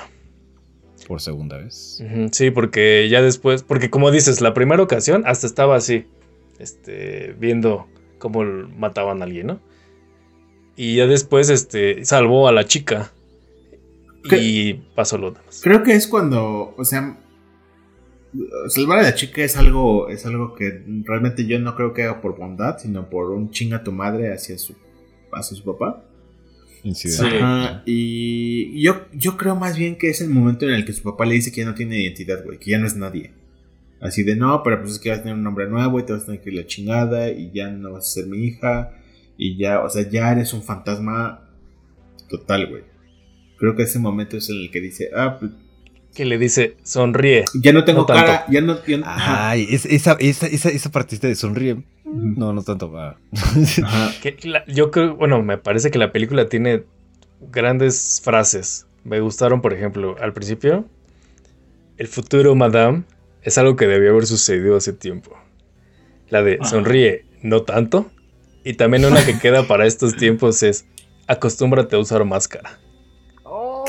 [1.06, 2.02] por segunda vez?
[2.32, 6.04] Sí, porque ya después, porque como dices, la primera ocasión hasta estaba así,
[6.58, 7.86] este, viendo
[8.18, 9.60] cómo mataban a alguien, ¿no?
[10.76, 13.10] Y ya después, este, salvó a la chica
[14.30, 15.60] y pasó lo demás.
[15.62, 17.16] Creo que es cuando, o sea,
[18.68, 22.20] salvar a la chica es algo, es algo que realmente yo no creo que haga
[22.20, 24.74] por bondad, sino por un chinga tu madre hacia su,
[25.32, 26.04] hacia su papá.
[26.94, 27.08] Sí.
[27.20, 31.02] Ajá, y yo, yo creo más bien que es el momento en el que su
[31.02, 33.32] papá le dice que ya no tiene identidad, güey, que ya no es nadie.
[34.00, 36.12] Así de no, pero pues es que vas a tener un nombre nuevo y te
[36.12, 38.38] vas a tener que ir a la chingada y ya no vas a ser mi
[38.46, 38.92] hija
[39.36, 41.48] y ya, o sea, ya eres un fantasma
[42.28, 42.82] total, güey.
[43.56, 45.50] Creo que ese momento es en el que dice, ah, pues
[46.14, 47.44] Que le dice, sonríe.
[47.62, 48.24] ya no tengo No tanto.
[48.26, 49.04] cara, ya no, ya no-.
[49.06, 51.84] Ay, es- esa, esa, esa, esa partita de sonríe.
[52.04, 52.92] No, no tanto.
[52.98, 53.16] ah.
[53.84, 54.10] Ajá.
[54.22, 56.84] Que la- yo creo, bueno, me parece que la película tiene
[57.52, 58.86] grandes frases.
[59.04, 60.86] Me gustaron, por ejemplo, al principio,
[61.98, 63.04] el futuro, madame,
[63.42, 65.36] es algo que debió haber sucedido hace tiempo.
[66.30, 66.68] La de Ajá.
[66.70, 68.10] sonríe, no tanto.
[68.64, 70.84] Y también una que queda para estos tiempos es
[71.28, 72.78] acostúmbrate a usar máscara.
[73.44, 73.84] Oh.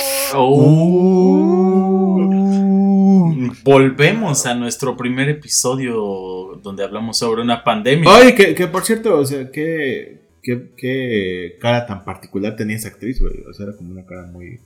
[3.64, 8.10] Volvemos a nuestro primer episodio donde hablamos sobre una pandemia.
[8.10, 12.90] Oye, que, que por cierto, o sea, qué, qué, qué cara tan particular tenía esa
[12.90, 13.34] actriz, güey.
[13.50, 14.60] O sea, era como una cara muy,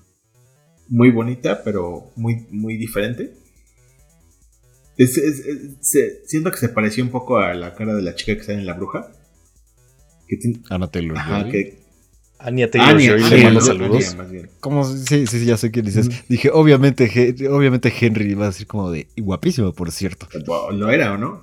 [0.90, 3.34] muy bonita, pero muy, muy diferente.
[4.98, 8.16] Es- es- es- se- siento que se pareció un poco a la cara de la
[8.16, 9.12] chica que está en La Bruja.
[10.28, 11.18] Que tiene- Ana Taylor.
[11.18, 11.83] ajá, que...
[12.44, 14.18] Ania Taylor Anya, Joy Anya, le mando saludos.
[14.60, 14.84] ¿Cómo?
[14.86, 16.10] Sí, sí, sí, ya sé qué dices.
[16.28, 20.28] Dije, obviamente, He- obviamente Henry va a decir como de guapísimo, por cierto.
[20.46, 21.42] Wow, Lo era, ¿o no?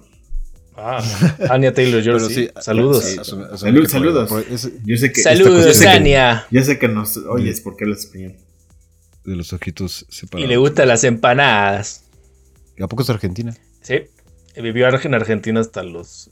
[0.76, 1.02] Ah,
[1.50, 2.34] Ania Taylor Joy, sí.
[2.34, 3.04] sí, saludos.
[3.04, 4.28] sí, asum- Salud- saludos.
[4.28, 5.22] por- es Yo sé que...
[5.22, 6.46] Saludos, yo sé que- Ania.
[6.50, 8.36] Yo sé que nos oyes porque hablas español.
[9.24, 10.46] de los ojitos separados.
[10.46, 12.04] Y le gustan las empanadas.
[12.80, 13.54] ¿A poco es Argentina?
[13.82, 13.94] Sí.
[14.56, 16.30] Vivió en Argentina hasta los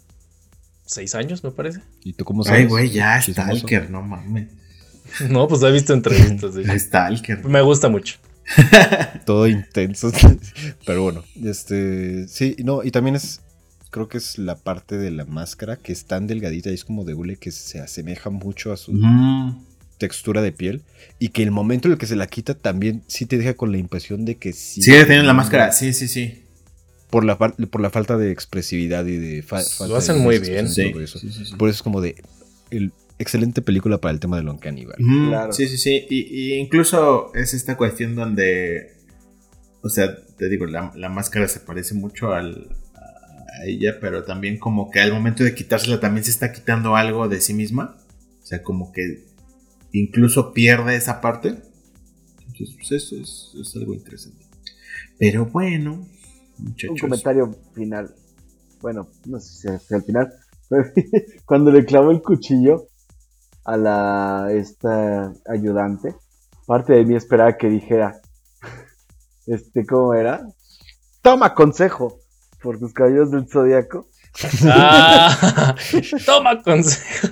[0.88, 1.80] seis años, me parece.
[2.02, 2.62] ¿Y tú cómo sabes?
[2.62, 3.52] Ay, güey, ya, Chismoso.
[3.58, 4.48] Stalker, no mames.
[5.30, 6.54] No, pues he visto entrevistas.
[6.56, 6.78] sí.
[6.80, 7.44] Stalker.
[7.46, 8.16] Me gusta mucho.
[9.24, 10.10] Todo intenso.
[10.86, 12.26] Pero bueno, este.
[12.28, 13.40] Sí, no, y también es.
[13.90, 17.04] Creo que es la parte de la máscara que es tan delgadita y es como
[17.04, 19.64] de hule que se asemeja mucho a su Mm.
[19.96, 20.82] textura de piel.
[21.18, 23.72] Y que el momento en el que se la quita también sí te deja con
[23.72, 24.82] la impresión de que sí.
[24.82, 26.44] Sí, tienen la máscara, sí, sí, sí.
[27.10, 30.66] Por la, por la falta de expresividad y de fa- falta hacen de muy bien.
[30.70, 31.18] y todo eso.
[31.18, 31.54] sí, sí, sí.
[31.56, 32.16] Por eso es como de.
[32.70, 34.86] El, excelente película para el tema del Uncanny.
[34.86, 35.52] Ujú, Claro.
[35.52, 36.06] Sí, sí, sí.
[36.08, 38.92] Y, y incluso es esta cuestión donde,
[39.82, 44.58] o sea, te digo, la, la máscara se parece mucho al, a ella, pero también
[44.58, 47.96] como que al momento de quitársela también se está quitando algo de sí misma.
[48.42, 49.24] O sea, como que
[49.92, 51.56] incluso pierde esa parte.
[52.46, 54.44] Entonces, pues eso es, es algo interesante.
[55.18, 56.06] Pero bueno,
[56.58, 56.90] muchachos.
[56.90, 58.14] Un comentario final.
[58.80, 60.32] Bueno, no sé si es al final.
[60.68, 60.84] pero
[61.44, 62.88] Cuando le clavó el cuchillo
[63.64, 66.14] a la esta ayudante,
[66.66, 68.20] parte de mí esperaba que dijera,
[69.46, 70.46] este, ¿cómo era?
[71.22, 72.20] Toma consejo
[72.62, 74.08] por tus caballos del zodiaco.
[74.64, 75.74] Ah,
[76.26, 77.28] toma consejo.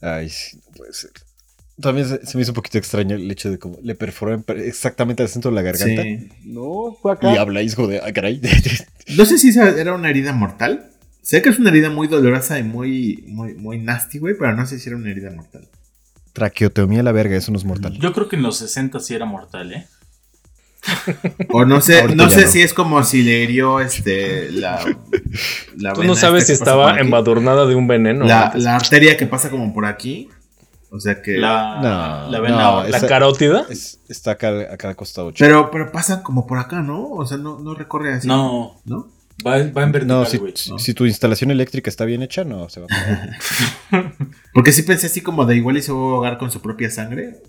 [0.00, 1.12] Ay, sí, no puede ser.
[1.80, 4.58] También se, se me hizo un poquito extraño el hecho de cómo le perforan per-
[4.60, 6.02] exactamente al centro de la garganta.
[6.02, 6.28] Sí.
[6.44, 7.32] No, fue acá.
[7.34, 8.00] Y habla hijo de.
[8.00, 8.40] Ah, caray.
[9.16, 10.90] No sé si esa era una herida mortal.
[11.22, 14.64] Sé que es una herida muy dolorosa y muy, muy, muy nasty, güey, pero no
[14.66, 15.68] sé si era una herida mortal.
[16.32, 17.98] Traqueotomía a la verga, eso no es mortal.
[17.98, 19.86] Yo creo que en los 60 sí era mortal, ¿eh?
[21.50, 22.48] O no sé, Ahorita no sé no.
[22.48, 24.84] si es como si le hirió este la,
[25.76, 28.24] la Tú vena no sabes si estaba embadurnada de un veneno.
[28.24, 30.28] la arteria que pasa como por aquí.
[30.96, 31.36] O sea que.
[31.38, 32.56] La, No, la vena.
[32.56, 33.66] no, ¿La esa- carótida?
[33.68, 35.30] Es- está acá, acá al costado.
[35.30, 35.44] chico.
[35.46, 37.10] Pero, pero pasa como por acá, ¿no?
[37.10, 38.26] O sea, no, no recorre así.
[38.28, 39.08] No, ¿No?
[39.46, 40.78] va, va en vertical, No, si, si- ¿no?
[40.78, 43.30] si tu instalación eléctrica está bien hecha, no se va a
[44.54, 46.90] Porque sí pensé así como de igual y se va a ahogar con su propia
[46.90, 47.42] sangre.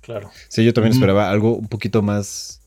[0.00, 0.30] Claro.
[0.48, 0.98] Sí, yo también Ujú.
[1.00, 2.60] esperaba algo un poquito más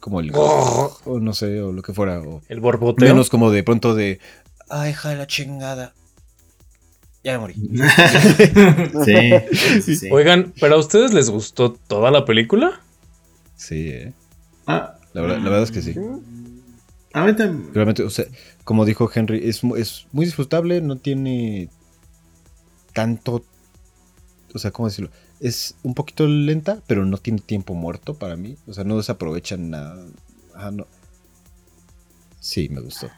[0.00, 3.08] como el o no sé, o lo que fuera, o El borboteo.
[3.08, 4.18] menos como de pronto de
[4.68, 5.92] ay, hija de la chingada.
[7.22, 7.54] Ya me morí.
[9.04, 10.08] Sí, sí, sí, sí.
[10.10, 12.80] Oigan, ¿pero a ustedes les gustó toda la película?
[13.56, 14.12] Sí, eh.
[14.66, 15.94] Ah, La verdad, la verdad es que sí.
[17.12, 17.74] a mí también.
[17.74, 18.24] Realmente, o sea,
[18.64, 21.68] como dijo Henry, es, mu- es muy disfrutable, no tiene
[22.94, 23.44] tanto,
[24.54, 25.10] o sea, ¿cómo decirlo?
[25.40, 28.56] Es un poquito lenta, pero no tiene tiempo muerto para mí.
[28.66, 30.06] O sea, no desaprovechan nada.
[30.54, 30.86] Ajá, no.
[32.40, 33.10] Sí, me gustó.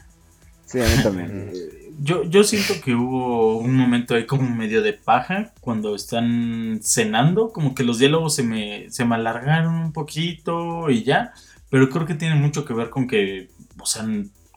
[0.67, 1.53] Sí, a mí también.
[1.99, 7.53] Yo, yo siento que hubo un momento ahí como medio de paja cuando están cenando,
[7.53, 11.33] como que los diálogos se me, se me alargaron un poquito y ya,
[11.71, 14.05] pero creo que tiene mucho que ver con que, o sea,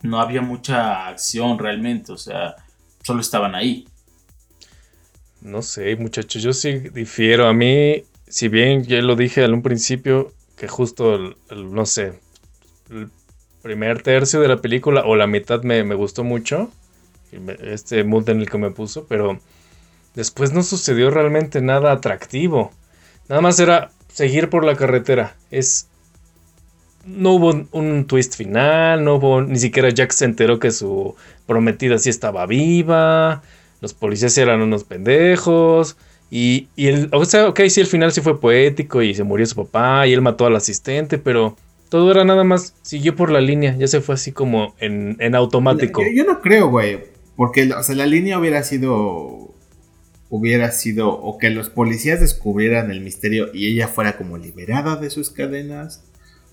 [0.02, 2.54] no había mucha acción realmente, o sea,
[3.02, 3.86] solo estaban ahí.
[5.40, 7.46] No sé, muchachos, yo sí difiero.
[7.46, 11.36] A mí, si bien ya lo dije al un principio, que justo, el-
[11.72, 12.20] no sé,
[12.90, 13.10] el
[13.62, 16.70] primer tercio de la película o la mitad me, me gustó mucho,
[17.62, 19.38] este mood en el que me puso, pero
[20.14, 22.72] después no sucedió realmente nada atractivo.
[23.28, 25.36] Nada más era seguir por la carretera.
[25.50, 25.88] Es.
[27.04, 29.42] No hubo un, twist final, no hubo.
[29.42, 31.14] Ni siquiera Jack se enteró que su
[31.46, 33.42] prometida sí estaba viva.
[33.80, 35.96] Los policías eran unos pendejos.
[36.30, 39.54] Y, el, o sea, ok, sí, el final sí fue poético y se murió su
[39.54, 41.56] papá y él mató al asistente, pero
[41.88, 45.36] todo era nada más, siguió por la línea, ya se fue así como en, en
[45.36, 46.02] automático.
[46.12, 47.15] Yo no creo, güey.
[47.36, 49.54] Porque, o sea, la línea hubiera sido.
[50.30, 51.10] Hubiera sido.
[51.10, 56.02] O que los policías descubrieran el misterio y ella fuera como liberada de sus cadenas.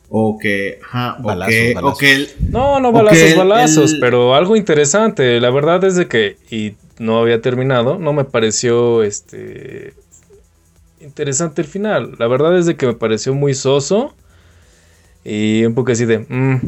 [0.09, 0.79] O que.
[0.83, 1.73] Ajá, o Balazos, que.
[1.73, 1.95] balazos.
[1.95, 5.39] O que el- No, no balazos, el- balazos, el- pero algo interesante.
[5.39, 9.93] La verdad es de que, y no había terminado, no me pareció este
[11.01, 12.15] interesante el final.
[12.19, 14.15] La verdad es de que me pareció muy soso
[15.23, 16.59] y un poco así de mm,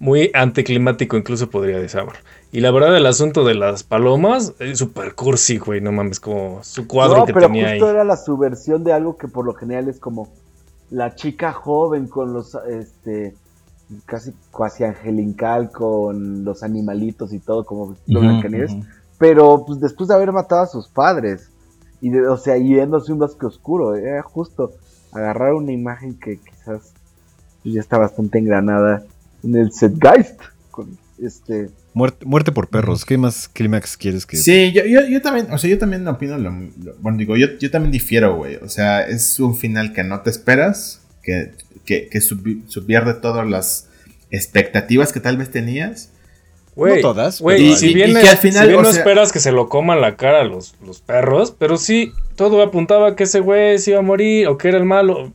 [0.00, 2.00] muy anticlimático, incluso podría decir.
[2.52, 5.80] Y la verdad, el asunto de las palomas es super cursi, güey.
[5.80, 7.78] No mames, como su cuadro no, que pero tenía ahí.
[7.78, 10.28] justo era la subversión de algo que por lo general es como
[10.90, 13.36] la chica joven con los, este,
[14.04, 18.72] casi cuasi angelical con los animalitos y todo, como lo Ujú, Blancanieves.
[18.72, 18.84] ujú.
[19.18, 21.50] Pero pues después de haber matado a sus padres,
[22.00, 24.72] y de, o sea, yéndose un bosque oscuro, era justo
[25.12, 26.94] agarrar una imagen que quizás
[27.62, 29.04] ya está bastante engranada
[29.44, 30.40] en el Zeitgeist.
[30.70, 33.04] Con este, Muerte, muerte por perros.
[33.04, 34.36] ¿Qué más clímax quieres que.?
[34.36, 37.48] Sí, yo, yo, yo también, o sea, yo también opino lo, lo- bueno, digo, yo,
[37.58, 38.56] yo también difiero, güey.
[38.56, 41.50] O sea, es un final que no te esperas, que,
[41.84, 43.88] que, que subvierte todas las
[44.30, 46.10] expectativas que tal vez tenías.
[46.76, 48.78] Güey, No todas, Güey, pero- y si y- y bien, que al final, si bien
[48.78, 52.12] o no sea- esperas que se lo coman la cara los, los perros, pero sí,
[52.36, 55.32] todo apuntaba a que ese güey se iba a morir o que era el malo.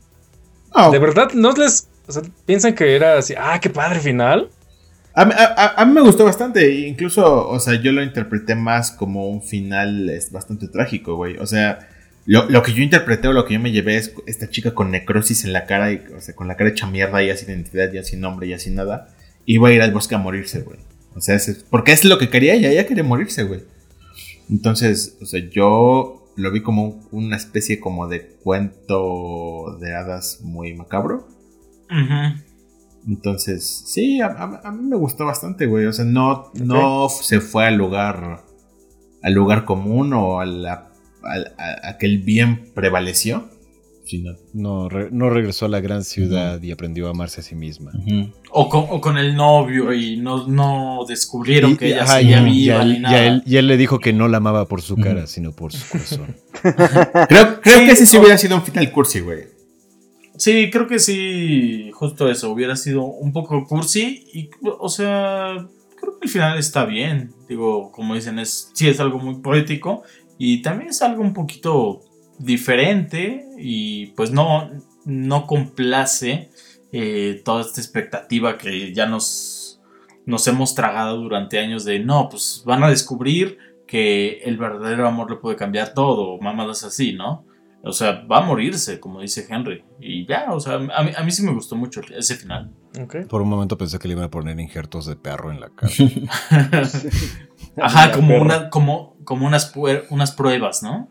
[0.74, 1.88] No, De verdad, no les.
[2.08, 4.48] O sea, piensan que era así, ah, qué padre final.
[5.16, 5.24] A,
[5.86, 10.68] mí- me gustó bastante, incluso, o sea, yo lo interpreté más como un final bastante
[10.68, 11.38] trágico, güey.
[11.38, 11.88] O sea,
[12.26, 15.44] lo, que yo interpreté o lo que yo me llevé es esta chica con necrosis
[15.44, 18.02] en la cara, y, o sea, con la cara hecha mierda, ya sin identidad, ya
[18.02, 19.08] sin nombre, ya sin nada,
[19.46, 20.78] iba a ir al bosque a morirse, güey.
[21.14, 21.38] O sea,
[21.70, 23.62] porque es lo que quería ella, ella quería morirse, güey.
[24.50, 30.40] Entonces, o sea, yo lo vi como un- una especie como de cuento de hadas
[30.42, 31.26] muy macabro.
[31.90, 32.42] Ujú.
[33.06, 35.86] Entonces, sí, a, a- a mí me gustó bastante, güey.
[35.86, 38.42] O sea, no, no se fue al lugar,
[39.22, 40.90] al lugar común o a, la,
[41.22, 43.48] al- a- a que el bien prevaleció,
[44.04, 44.34] sino...
[44.54, 47.92] No, re- no regresó a la gran ciudad y aprendió a amarse a sí misma.
[48.50, 52.40] O con, o con el novio y no, no descubrieron Y- que ella ajá, seguía
[52.40, 53.22] y- viva y ni él- nada.
[53.22, 55.72] y él, y él le dijo que no la amaba por su cara, sino por
[55.72, 56.36] su corazón.
[57.28, 59.54] Creo, creo Sí, que ese sí o- hubiera sido un final cursi, güey.
[60.38, 65.66] Sí, creo que sí, justo eso, hubiera sido un poco cursi y, o sea,
[65.98, 67.32] creo que el final está bien.
[67.48, 70.02] Digo, como dicen, es, sí es algo muy poético
[70.38, 72.02] y también es algo un poquito
[72.38, 74.70] diferente y pues no,
[75.06, 76.50] no complace
[76.92, 79.80] eh, toda esta expectativa que ya nos,
[80.26, 83.56] nos hemos tragado durante años de, no, pues van a descubrir
[83.86, 87.45] que el verdadero amor le puede cambiar todo, mamadas así, ¿no?
[87.88, 89.84] O sea, va a morirse, como dice Henry.
[90.00, 92.72] Y ya, o sea, a mí, a mí sí me gustó mucho ese final.
[93.28, 95.92] Por un momento pensé que le iban a poner injertos de perro en la cara.
[97.80, 101.08] Ajá, como, una, como, como unas, puer- unas pruebas, ¿no?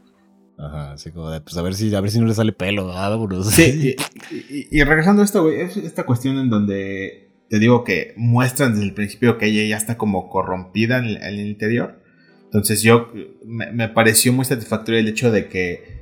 [0.57, 2.87] Ajá, así como de, pues a ver si, a ver si no le sale pelo,
[2.87, 3.47] vámonos.
[3.51, 3.95] Sí,
[4.31, 8.13] y, y- y regresando a esto, güey, es esta cuestión en donde te digo que
[8.17, 12.01] muestran desde el principio que ella ya está como corrompida en el, en el interior.
[12.45, 13.11] Entonces yo
[13.45, 15.94] me, me pareció muy satisfactorio el hecho de que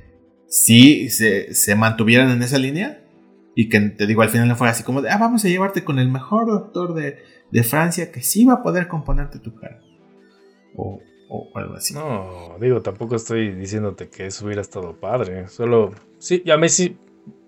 [0.54, 3.02] sí se, se mantuvieran en esa línea
[3.56, 5.82] y que te digo al final no fuera así como de, ah, vamos a llevarte
[5.82, 7.18] con el mejor doctor de,
[7.50, 9.80] de Francia que sí va a poder componerte tu cara.
[10.76, 11.94] O, o algo así.
[11.94, 15.48] No, digo, tampoco estoy diciéndote que eso hubiera estado padre.
[15.48, 16.96] Solo, sí, a mí sí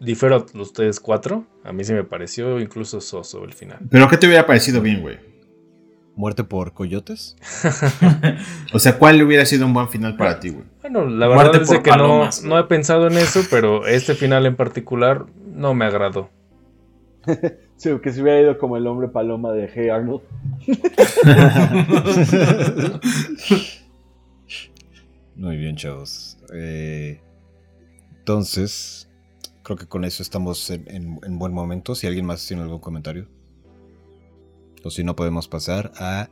[0.00, 1.46] difiero a ustedes cuatro.
[1.62, 3.78] A mí sí me pareció incluso soso el final.
[3.88, 5.18] Pero ¿qué te hubiera parecido bien, güey?
[6.16, 7.36] ¿Muerte por coyotes?
[8.72, 10.64] O sea, ¿cuál hubiera sido un buen final para ti, güey?
[10.82, 13.40] Bueno, la Muerte verdad es de por que no, palomas, no he pensado en eso,
[13.50, 16.30] pero este final en particular no me agradó.
[17.78, 20.22] Sí, que se hubiera ido como el hombre paloma de Hey Arnold.
[25.36, 26.38] Muy bien, chavos.
[26.54, 27.20] Eh,
[28.18, 29.10] entonces,
[29.62, 31.94] creo que con eso estamos en, en- en buen momento.
[31.94, 33.26] Si alguien más tiene algún comentario.
[34.86, 36.28] O si no, podemos pasar a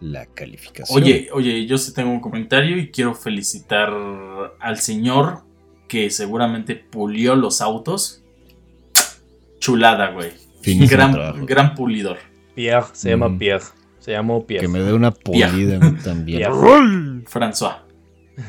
[0.00, 1.02] la calificación.
[1.02, 3.90] Oye, oye, yo sí tengo un comentario y quiero felicitar
[4.60, 5.44] al señor
[5.88, 8.22] que seguramente pulió los autos.
[9.58, 10.32] Chulada, güey.
[10.60, 11.46] Finísimo Gran, trabajo.
[11.46, 12.18] gran pulidor.
[12.54, 13.38] Pierre, se llama Mm.
[13.38, 13.64] Pierre.
[13.98, 14.66] Se llamó Pierre.
[14.66, 16.38] Que me dé una pulida a mí también.
[16.38, 17.24] Pierre.
[17.26, 17.76] François.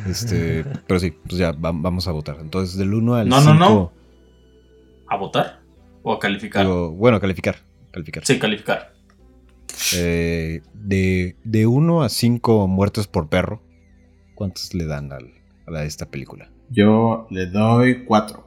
[0.08, 2.38] Este, pero sí, pues ya va- vamos a votar.
[2.42, 3.54] Entonces, del 1 al No, 5.
[3.54, 3.92] no, no.
[5.08, 5.62] ¿A votar?
[6.04, 6.66] ¿O a calificar?
[6.66, 7.58] digo, bueno, calificar.
[7.92, 8.26] calificar.
[8.26, 8.94] Sí, calificar.
[9.96, 13.62] Eh, de, de 1 a 5 muertes por perro,
[14.36, 15.34] ¿cuántos le dan al-
[15.68, 16.50] a esta película?
[16.70, 18.44] Yo le doy 4.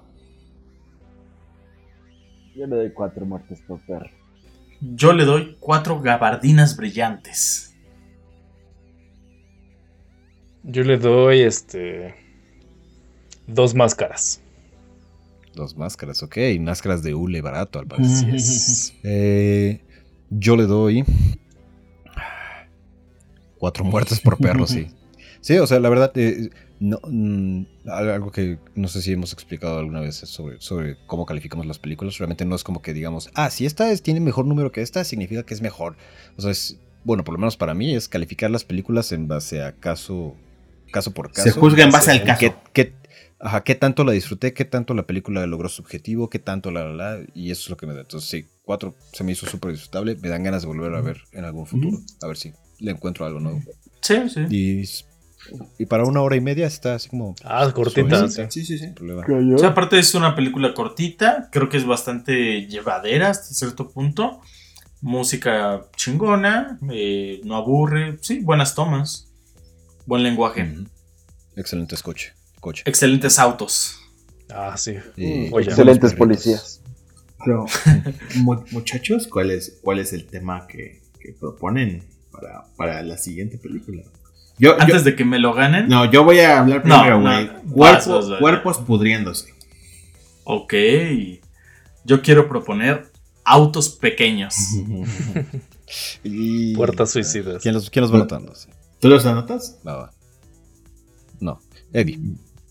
[2.57, 4.11] Yo le doy cuatro muertes por perro.
[4.81, 7.77] Yo le doy cuatro gabardinas brillantes.
[10.65, 12.15] Yo le doy este.
[13.47, 14.41] Dos máscaras.
[15.55, 16.37] Dos máscaras, ok.
[16.61, 18.35] Máscaras de hule barato, al parecer.
[19.05, 19.81] Eh,
[20.31, 21.05] yo le doy.
[23.59, 24.89] Cuatro muertes por perro, sí.
[25.41, 26.51] Sí, o sea, la verdad, eh,
[26.81, 31.27] no, mm, al- algo que no sé si hemos explicado alguna vez sobre, sobre cómo
[31.27, 32.19] calificamos las películas.
[32.19, 35.05] Realmente no es como que digamos, ah, si esta es- tiene mejor número que esta,
[35.05, 35.97] significa que es mejor.
[36.37, 39.63] O sea, es, bueno, por lo menos para mí es calificar las películas en base
[39.63, 40.35] a caso,
[40.91, 41.45] caso por caso.
[41.45, 42.41] Se juzga en base al caso.
[42.41, 42.95] qué- qué-
[43.39, 46.85] ajá, qué tanto la disfruté, qué tanto la película logró su objetivo, qué tanto la,
[46.93, 48.01] la, la, y eso es lo que me da.
[48.01, 51.23] Entonces, sí, cuatro se me hizo súper disfrutable, me dan ganas de volver a ver
[51.33, 53.63] en algún futuro, a ver si le encuentro algo nuevo.
[54.03, 54.41] Sí, sí.
[54.51, 57.35] Y, y para una hora y media está así como...
[57.45, 58.11] Ah, cortita.
[58.11, 58.85] suavecita, Sí, sí, sí.
[58.85, 59.25] sin problema.
[59.55, 64.41] O sea, aparte es una película cortita, creo que es bastante llevadera hasta cierto punto.
[65.01, 69.29] Música chingona, eh, no aburre, sí, buenas tomas,
[70.05, 70.85] buen lenguaje, Ujú.
[71.57, 72.35] Excelentes coche.
[72.61, 72.83] coche.
[72.85, 73.99] excelentes autos.
[74.51, 74.97] Ah, sí.
[75.17, 76.83] Y- Oye, Excelentes policías.
[77.45, 77.67] Pero,
[78.37, 83.59] mu- muchachos, ¿cuál es, ¿cuál es el tema que, que proponen para, para la siguiente
[83.59, 84.03] película?
[84.59, 87.21] Yo, yo- Antes de que me lo ganen, no, yo voy a hablar No, primero,
[87.21, 89.55] no, Cuerpo- cuerpos pudriéndose.
[90.45, 90.75] ok,
[92.05, 93.07] yo quiero proponer
[93.45, 94.55] autos pequeños.
[96.23, 97.63] Y- Puertas suicidas.
[97.63, 98.55] ¿Quién los, quién los va notando?
[98.55, 98.69] Sí.
[99.01, 99.79] ¿Tú los anotas?
[99.87, 100.13] Va.
[101.41, 101.61] No.
[101.95, 102.19] Eddie.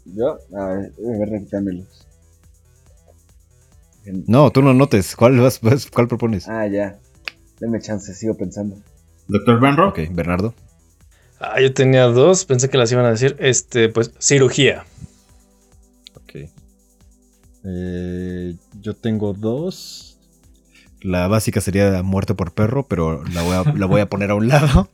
[0.06, 1.88] Yo, a ver, a ver, repítamelos.
[4.28, 5.16] No, tú no notes.
[5.16, 6.48] ¿Cuál, vas, vas- cuál propones?
[6.48, 6.98] Ah, ya.
[7.60, 8.78] Denme chance, sigo pensando.
[9.28, 9.90] ¿Doctor Benro?
[9.90, 10.54] Ok, Bernardo.
[11.40, 13.36] Ah, yo tenía dos, pensé que las iban a decir.
[13.40, 14.86] Este, pues, cirugía.
[16.16, 16.50] Ok.
[17.66, 20.18] Eh, yo tengo dos.
[21.02, 24.36] La básica sería muerte por perro, pero la voy a, la voy a poner a
[24.36, 24.90] un lado.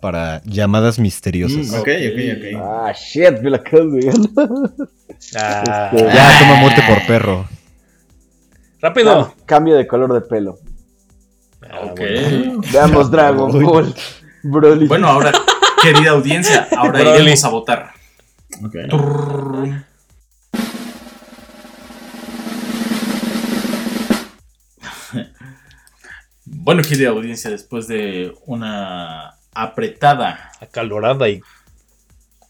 [0.00, 1.68] Para llamadas misteriosas.
[1.68, 2.60] Mm, ok, ok, ok.
[2.60, 4.28] Ah, shit, me la acabo de ganar.
[5.36, 7.46] Ah, Este, Ya, toma muerte por perro.
[8.82, 9.28] Rápido.
[9.34, 10.58] Cam- Cambio de color de pelo.
[11.70, 12.00] Ah, Ok.
[12.00, 12.60] bueno.
[12.72, 13.64] Veamos Dragon.
[13.64, 13.94] Ball.
[14.42, 14.86] Broly.
[14.88, 15.32] Bueno, ahora,
[15.82, 17.22] querida audiencia, ahora Broly.
[17.22, 17.92] iremos a votar.
[18.64, 18.74] Ok.
[18.90, 19.84] Turr.
[26.44, 31.40] Bueno, querida audiencia, después de una apretada, Acalorada y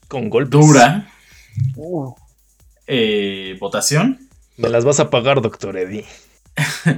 [0.09, 0.51] con golpes.
[0.51, 1.09] dura
[1.77, 2.15] Uh,
[2.87, 4.19] eh, votación,
[4.57, 6.05] Me las vas a pagar, doctor Eddie.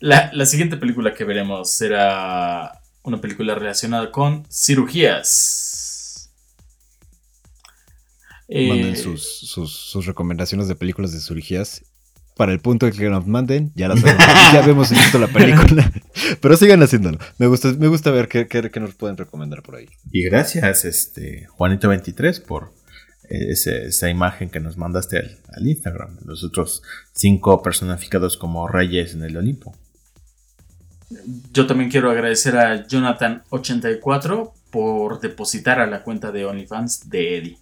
[0.00, 6.30] la, la siguiente película que veremos será una película relacionada con cirugías.
[8.48, 11.84] Eh, Manden sus, sus, sus recomendaciones de películas de cirugías.
[12.36, 14.24] Para el punto de que nos manden, ya las sabemos.
[14.52, 15.90] ya vemos visto la película.
[16.40, 17.18] Pero sigan haciéndolo.
[17.38, 19.88] Me gusta, me gusta ver qué, qué- qué nos pueden recomendar por ahí.
[20.10, 22.83] Y gracias, este, Juanito23, por eh,
[23.28, 26.16] ese- esa imagen que nos mandaste al, al Instagram.
[26.18, 29.74] de Los otros cinco personificados como reyes en el Olimpo.
[31.52, 37.58] Yo también quiero agradecer a Jonathan84 por depositar a la cuenta de OnlyFans de Eddie.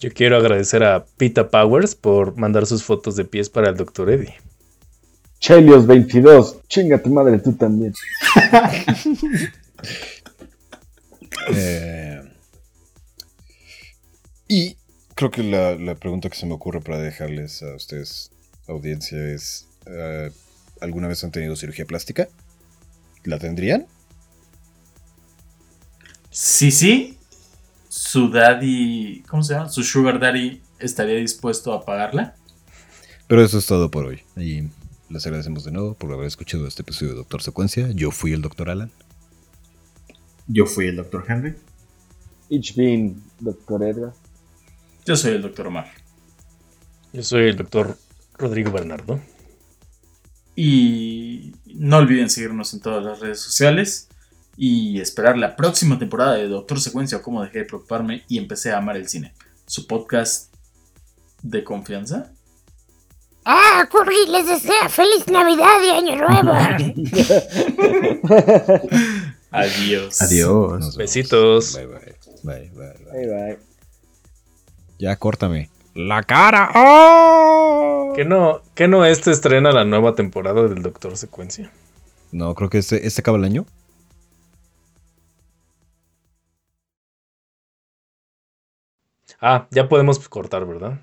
[0.00, 4.10] Yo quiero agradecer a Pita Powers por mandar sus fotos de pies para el doctor
[4.10, 4.34] Eddie.
[5.40, 6.58] Chelios 22.
[6.68, 7.92] Chinga tu madre, tú también.
[11.54, 12.20] Eh,
[14.48, 14.76] y
[15.14, 18.30] creo que la, la pregunta que se me ocurre para dejarles a ustedes,
[18.68, 20.30] audiencia, es: eh,
[20.80, 22.28] ¿alguna vez han tenido cirugía plástica?
[23.24, 23.86] ¿La tendrían?
[26.30, 27.18] Sí, sí,
[27.88, 29.68] su daddy, ¿cómo se llama?
[29.68, 32.34] Su sugar daddy estaría dispuesto a pagarla.
[33.28, 34.22] Pero eso es todo por hoy.
[34.36, 34.68] Y
[35.08, 37.90] les agradecemos de nuevo por haber escuchado este episodio de Doctor Secuencia.
[37.92, 38.90] Yo fui el Doctor Alan.
[40.46, 41.24] Yo fui el Dr.
[41.26, 41.54] Henry.
[42.50, 44.12] Ich bin Doctor Edgar.
[45.04, 45.90] Yo soy el doctor Omar.
[47.12, 47.98] Yo soy el doctor
[48.38, 49.20] Rodrigo Bernardo.
[50.56, 54.08] Y no olviden seguirnos en todas las redes sociales
[54.56, 58.72] y esperar la próxima temporada de Doctor Secuencia o cómo dejé de preocuparme y empecé
[58.72, 59.34] a amar el cine.
[59.66, 60.52] Su podcast
[61.42, 62.32] de confianza.
[63.44, 66.52] Ah, Curry les desea feliz Navidad y Año Nuevo.
[69.50, 70.22] Adiós.
[70.22, 70.96] Adiós.
[70.96, 71.74] Besitos.
[71.74, 72.14] Bye, bye.
[72.42, 72.94] Bye, bye, bye.
[73.12, 73.73] Bye bye.
[74.98, 75.70] Ya córtame.
[75.94, 76.70] La cara.
[76.74, 78.12] ¡Oh!
[78.16, 81.70] Que no, que no este estrena la nueva temporada del Doctor Secuencia.
[82.32, 83.66] No, creo que este, este acaba el año.
[89.40, 91.00] Ah, ya podemos cortar, ¿verdad?